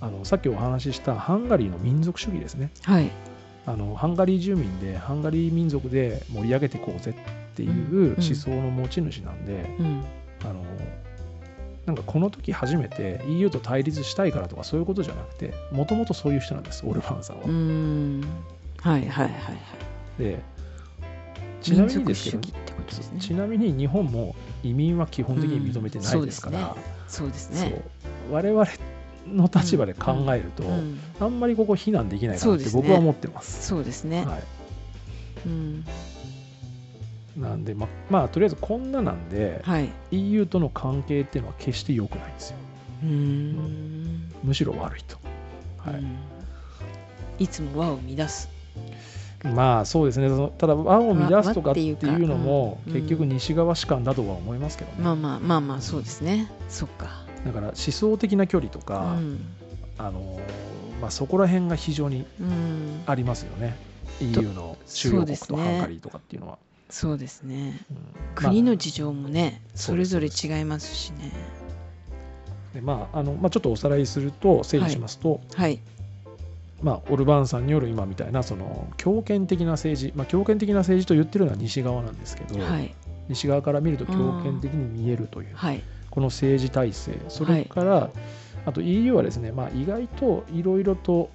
[0.00, 2.70] あのさっきお話ししたハンガリーの民族主義ですね。
[2.82, 3.10] はい。
[3.66, 10.04] あのハンガリー住民でハンガリー民族で盛り上げていこうぜっていうんううん思想の持ち主なんで、うん。
[10.44, 10.62] あの
[11.86, 17.44] なんかこの時初めて EU と対立したいからとかそういうことじゃなくてもともとそういう人なんですオルバーンさんは。
[17.46, 18.24] うん。
[18.80, 19.52] はいはいはいは
[20.18, 20.22] い。
[20.22, 20.42] で
[21.68, 22.52] ちなみにですけどね。
[23.20, 27.82] ちなみに日本も移民は基本的に認めてないですから、そうですそうね。
[28.30, 28.66] 我々
[29.26, 33.66] の立場で考えると、うんあんまりここ非難できないかなって僕は思ってます。
[33.66, 34.24] そうですね。
[34.24, 34.42] はい
[35.46, 35.84] うん。
[37.36, 39.90] なんで、ままあとりあえずこんななんで、はい。
[40.10, 42.56] EU との関係っていうのは決して良くないんですよ
[43.04, 44.32] うん。
[44.42, 45.16] むしろ悪いと、
[45.78, 46.16] はいうん
[47.38, 48.48] いつも和を乱す。
[49.44, 56.50] まあそうですねそのただ和を乱すとかっていうのもうん結局西側士官だとは思いますけどね、まあまあまあまあそうですね。
[56.68, 57.24] そっか。
[57.46, 59.38] だから思想的な距離とうか、ん。
[59.96, 60.40] あの
[61.00, 63.02] まあ、そこら辺が非常にうん。
[63.06, 63.76] ありますよね
[64.20, 66.58] EU の主要国とハンガリーとかっていうのは。
[66.90, 67.80] そうですね。
[67.90, 67.96] うん
[68.34, 71.32] 国まの事情もね、そうですそれぞれ違いますしね。
[72.72, 75.80] あでまああのまあ、ちょっとおさらいすると整理しますと、はい。
[76.82, 82.94] まあ、オルバーンさんによる今みたいなその強権的な政治、まあ、強権的な政治と言ってるのは西側なんですけど、はい。
[83.28, 85.82] 西側から見ると強権的に見えるという、はい。
[86.10, 88.10] この政治体制それから、
[88.64, 91.30] あと EU はですね、まあ、意外といろいろと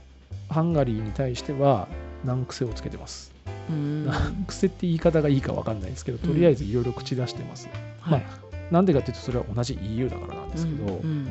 [0.49, 1.87] ハンガリーに対しては
[2.23, 3.33] 難癖をつけてます。
[3.69, 4.05] うん。
[4.05, 7.69] 難癖って言い方がいいか分かんないですけどとりあえずいろいろ口出してます。
[7.99, 8.25] はい。
[8.71, 11.29] なんでかっていうとそれは同じ EU だからなんですけど、うん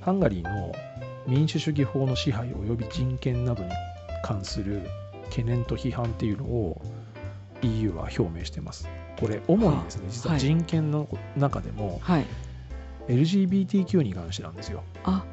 [0.00, 0.72] ハンガリーの
[1.28, 3.70] 民主主義法の支配及び人権などに
[4.24, 4.80] 関する
[5.28, 6.80] 懸念と批判っていうのを
[7.62, 8.88] EU は表明しています。
[9.20, 11.06] これ主にですね、実ははい人権の
[11.36, 12.26] 中でもはい。
[13.08, 14.82] LGBTQ に関してなんですよ。
[15.04, 15.24] あ。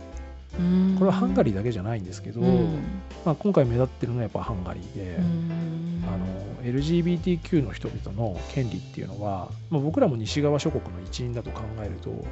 [0.60, 2.80] うんこれはハンガリーだけじゃないんですけど、うん
[3.26, 6.26] まあ、今回目立ってるのはやっぱハンガリーで、うんあの
[6.64, 12.26] LGBTQ の人々の権利っていうのは、まあ、僕らも西側諸国の一員だと考えると、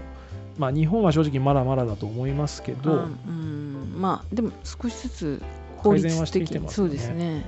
[0.58, 2.96] まあ、日本は正直まだまだだと思いますけど、あ
[3.28, 3.94] うん。
[3.96, 5.42] まあでも少しずつ
[5.78, 6.94] 法律改善はしてきてますよね。
[6.94, 7.46] ですね。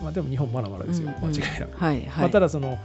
[0.00, 1.34] まあ、でも日本まだまだですよ、うんうん。
[1.34, 1.78] 間違いなく。
[1.78, 2.06] はいはい。
[2.06, 2.78] まあ、ただその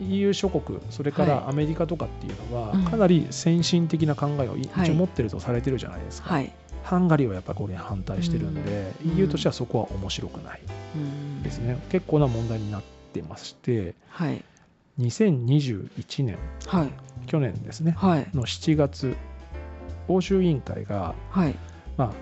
[0.00, 1.44] EU 諸国それからはい。
[1.48, 2.84] アメリカとかっていうのは、うん。
[2.84, 4.90] かなり先進的な考えを一はい。
[4.90, 6.52] 応持ってるとされてるじゃないですか、はい。
[6.84, 9.18] ハンガリーはやっぱこれに反対してるんで、うん。
[9.18, 10.60] EU としてはそこは面白くない
[10.94, 11.42] うん。
[11.42, 12.82] ですね、結構な問題になっ
[13.12, 14.44] てましてはい
[15.00, 16.90] 2021年はい。
[17.26, 17.92] 去年ですね。
[17.92, 18.28] はい。
[18.34, 19.16] の7月
[20.08, 21.54] 欧州委員会が、はい。
[21.96, 22.12] ま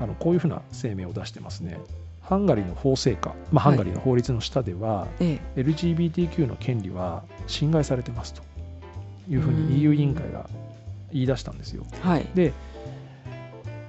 [0.00, 1.78] あ、あのこういうふうな声明を出してますね。
[2.22, 3.78] ハンガリーの法制下、まあ、ハはい。
[3.78, 8.42] ンガリーの法律の下では、え LGBTQ の権利は侵害されてますと。
[9.28, 9.68] いうふううん。
[9.68, 10.48] に EU 委員会が
[11.12, 11.84] 言い出したんですよ。
[12.00, 12.26] はい。
[12.34, 12.52] で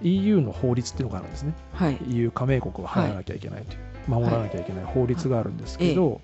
[0.01, 1.53] EU の法律っていうのがあるんですね。
[1.73, 1.97] はい。
[2.09, 3.79] EU 加盟国は入らなきゃいけないという、
[4.09, 6.21] 守らなきゃいけない法律があるんですけど、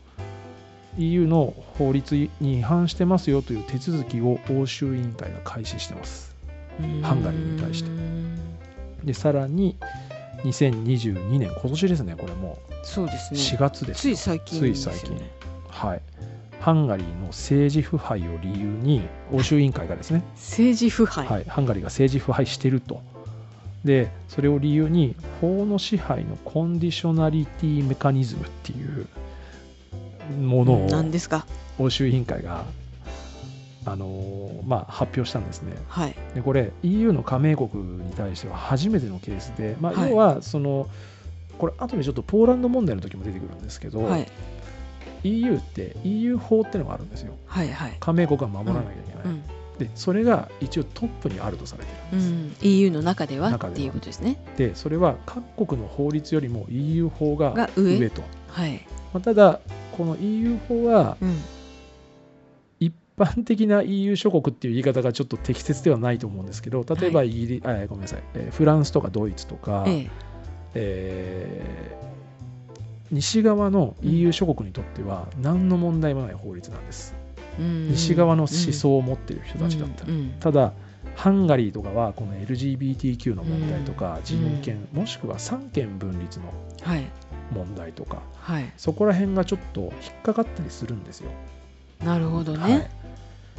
[0.98, 6.36] EU の法律に違反してますよという手続きを欧州委員会が開始してます。
[7.02, 7.90] ハンガリーに対して。
[7.90, 8.52] うん
[9.04, 9.76] でさらに
[10.44, 13.40] 2022年今年ですねこれもそうですね。
[13.40, 15.00] 4月ですつい最近ついですよね。
[15.02, 15.28] 最近。
[15.68, 16.02] はい。
[16.60, 23.02] ハンガリーの政治腐敗を理由に欧州委員会がですね、政治腐敗、はい、ハンガリーが政治腐敗してると。
[23.84, 29.08] でそれを理由に法の支配のコンディショナリティメカニズムっていう
[30.32, 31.46] ものを何ですか？
[31.80, 32.66] 欧州委員会が
[33.86, 35.74] あのーまあ、発表したんですね。
[35.88, 36.16] はい。
[36.36, 40.12] でこれ EU の加盟国に対しては初めてのケースで、まあ、はい。
[40.12, 40.88] 要はその、
[41.58, 44.28] これ後でちょっとポーランド問題の時も出てくるんですけど、はい。
[45.24, 47.34] EU って EU 法っていうのがあるんですよ。
[47.48, 47.98] はいはい。
[48.00, 49.44] 加盟国は守らなきゃいけない、うん。
[49.80, 53.74] でそれが一応トップにあるとされてるんです、うん、EU の中では中では。
[53.74, 54.38] っていうことですね。
[54.58, 59.60] でそれは各国の法律よりも EU 法が上と、はい、まあ、ただ
[59.92, 61.38] この EU 法はうん、
[62.80, 70.10] 一般的な EU 諸国っていう言い方がちょっと適切ではないと思うんですけど例えばはイギリ、あごめんなさい、えーフランスとかドイツとか、え
[70.74, 71.96] え。
[71.98, 72.12] ー
[73.12, 77.14] 西側の EU 諸国にとっては何の問題もない法律なんです、
[77.60, 77.90] えうん。
[77.90, 80.20] 西側の思想を持っている人たちだったら、うん。
[80.20, 80.30] うん。
[80.40, 80.74] ただ
[81.16, 84.24] ハンガリーとかはこの LGBTQ の問題とかうん。
[84.24, 86.46] 人権、もしくは三権分立の
[86.82, 87.06] はい
[87.52, 88.72] 問題とかはい。
[88.78, 89.92] そこら辺がちょっと引っ
[90.24, 91.32] かかったりするんですよ、
[92.04, 92.72] なるほどはい。
[92.72, 92.90] ね、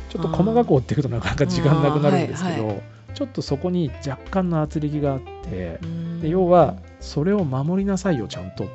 [0.08, 2.68] ちょっと細かく追っていくとなかなか時間なくなるんですけど、うん。
[2.68, 2.74] は
[3.14, 6.20] ちょっとそこに若干の圧力があって、うん。
[6.20, 8.66] で要はそれを守りなさいよちゃんと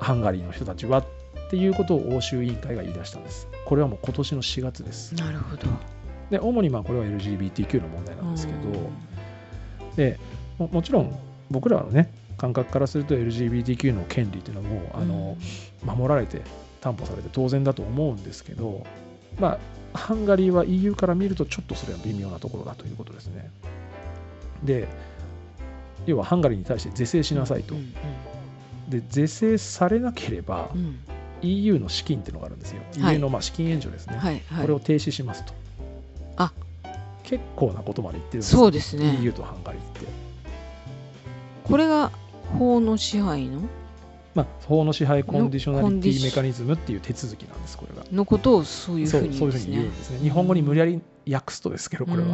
[0.00, 1.04] ハンガリーの人たちはっ
[1.50, 3.48] ていうことを欧州委員会が言い出したんです。
[3.64, 5.14] これはもう今年の4月です。
[5.14, 5.66] なるほど。
[6.30, 9.96] で主にまあこれは LGBTQ の問題なんですけど、うん。
[9.96, 10.18] で
[10.58, 11.18] ももちろん
[11.50, 15.36] 僕らのね感覚からすると LGBTQ の権利っていうのはもうあの、
[15.84, 16.42] 守られて
[16.80, 18.84] 担保されて当然だと思うんですけど
[19.38, 19.58] ま
[19.94, 23.50] あハンガリーは EU から見るとちょっとそれは微妙なところだということですね。
[24.62, 24.88] で
[26.06, 27.94] 要はハンガリーに対して是正しなさいと、うん
[28.88, 30.68] で是正されなければ、
[31.42, 33.14] EU の資金っていうのがあるんですよ、はい。
[33.14, 34.62] EU のまあ資金援助ですね、はいはい。
[34.62, 35.54] これを停止しますと。
[36.36, 36.52] あ。
[37.22, 39.18] 結構なことまで言ってるんですそうですね。
[39.20, 40.00] EU とハンガリーって、
[41.64, 42.12] これが
[42.58, 43.62] 法の支配の？
[44.34, 48.04] まあ、法の支配コンディショナリティメカニズムっていう手続きなんですこれが。
[48.10, 50.18] のことをそういうふそううにそういうふうに言うんですね。
[50.18, 51.00] 日本語に無理やり
[51.32, 52.28] 訳すとですけどこれは、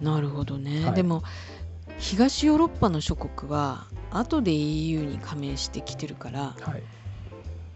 [0.00, 0.94] なるほどね、はい。
[0.94, 1.22] でも
[1.98, 6.82] 東ヨーロッパの諸国は後で EU に加盟してきてるからはい、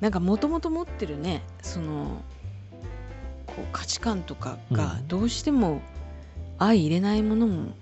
[0.01, 2.21] なんかもともと持ってるねその
[3.47, 5.09] こう価値観とかがうん。
[5.09, 5.81] どうしても
[6.59, 7.73] 相入れないものも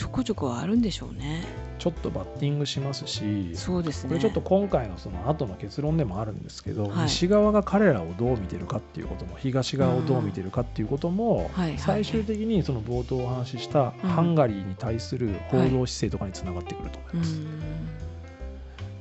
[0.00, 1.44] ちょこちょこあるんでしょうね。
[1.78, 4.08] ちょっとバッティングしますしそうですね。
[4.08, 7.02] これちょっと今回のその後の結論でもあるんですけど、はい。
[7.02, 11.78] 西側が彼らをどう見てるかっていうことも東側をどう見てるかっていうことも、はいはい。
[11.78, 14.08] 最終的にその冒頭お話ししたうん。
[14.08, 17.36] ハンガリーに対する報道姿勢とかにつながってくると思いうます。
[17.36, 17.46] ん。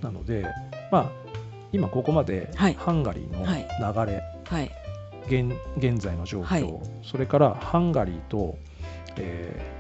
[0.02, 0.48] なので、
[0.92, 1.12] まあ、
[1.72, 2.74] 今ここまではい。
[2.74, 3.66] ハンガリーのはい。
[4.06, 4.72] 流れ、はい。
[5.28, 6.74] 現現在の状況、はい。
[7.04, 8.58] それからハンガリーと、
[9.16, 9.79] えー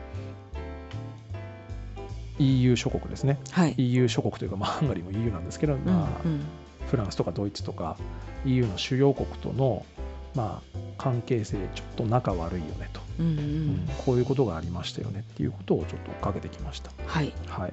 [2.40, 3.40] EU 諸国ですね。
[3.52, 3.76] はい。
[3.78, 6.32] EU 諸国というか、まあ、ハンガリーも EU なんですけど、まあうん。
[6.32, 6.42] うん
[6.90, 7.98] フランスとかドイツとか
[8.46, 9.86] EU の主要国との、
[10.34, 13.38] まあ、関係性ちょっと仲悪いよねと、うんうん。
[13.38, 16.92] うんこういうことがありましたよねっていうことをちょっとかけてきました。
[17.06, 17.32] はい。
[17.48, 17.70] はい、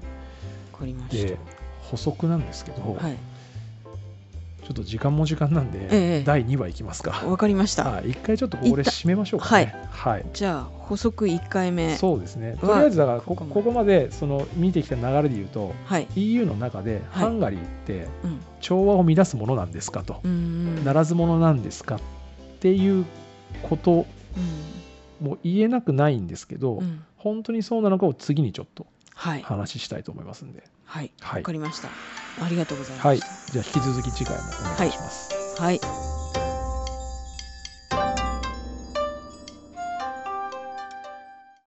[0.73, 1.39] わかりましで
[1.81, 3.07] 補足なんですけど、た。
[3.07, 3.17] はい
[4.67, 5.89] ちょっと時間も時間なんで、え
[6.23, 7.25] え第2話いきますか。
[7.25, 7.85] わかりました。
[7.85, 9.73] はい、一回ちょっとここで締めましょうかね。
[9.93, 10.27] はい。
[10.33, 12.57] じゃあ補足1回目そうですね。
[12.61, 16.09] とはりあえずだからこここまでその見てきた流れで言うと、はい。
[16.17, 20.35] EU の中ではいハンガリーってうん調和を乱すものなんですかと、うんう
[20.81, 22.01] んならず者なんですかっ
[22.59, 23.05] ていう
[23.63, 24.05] こと
[25.21, 30.63] も言えなくないんですけど、うんうん本当にそうなのかを次にちょっとはい話したいと思いますんで。
[30.85, 31.53] はいはいわか。
[31.53, 31.89] りました。
[32.43, 33.19] ありがとうございまはい。
[33.19, 35.31] じゃあ引き続き次回もお願いします。
[35.61, 35.81] はい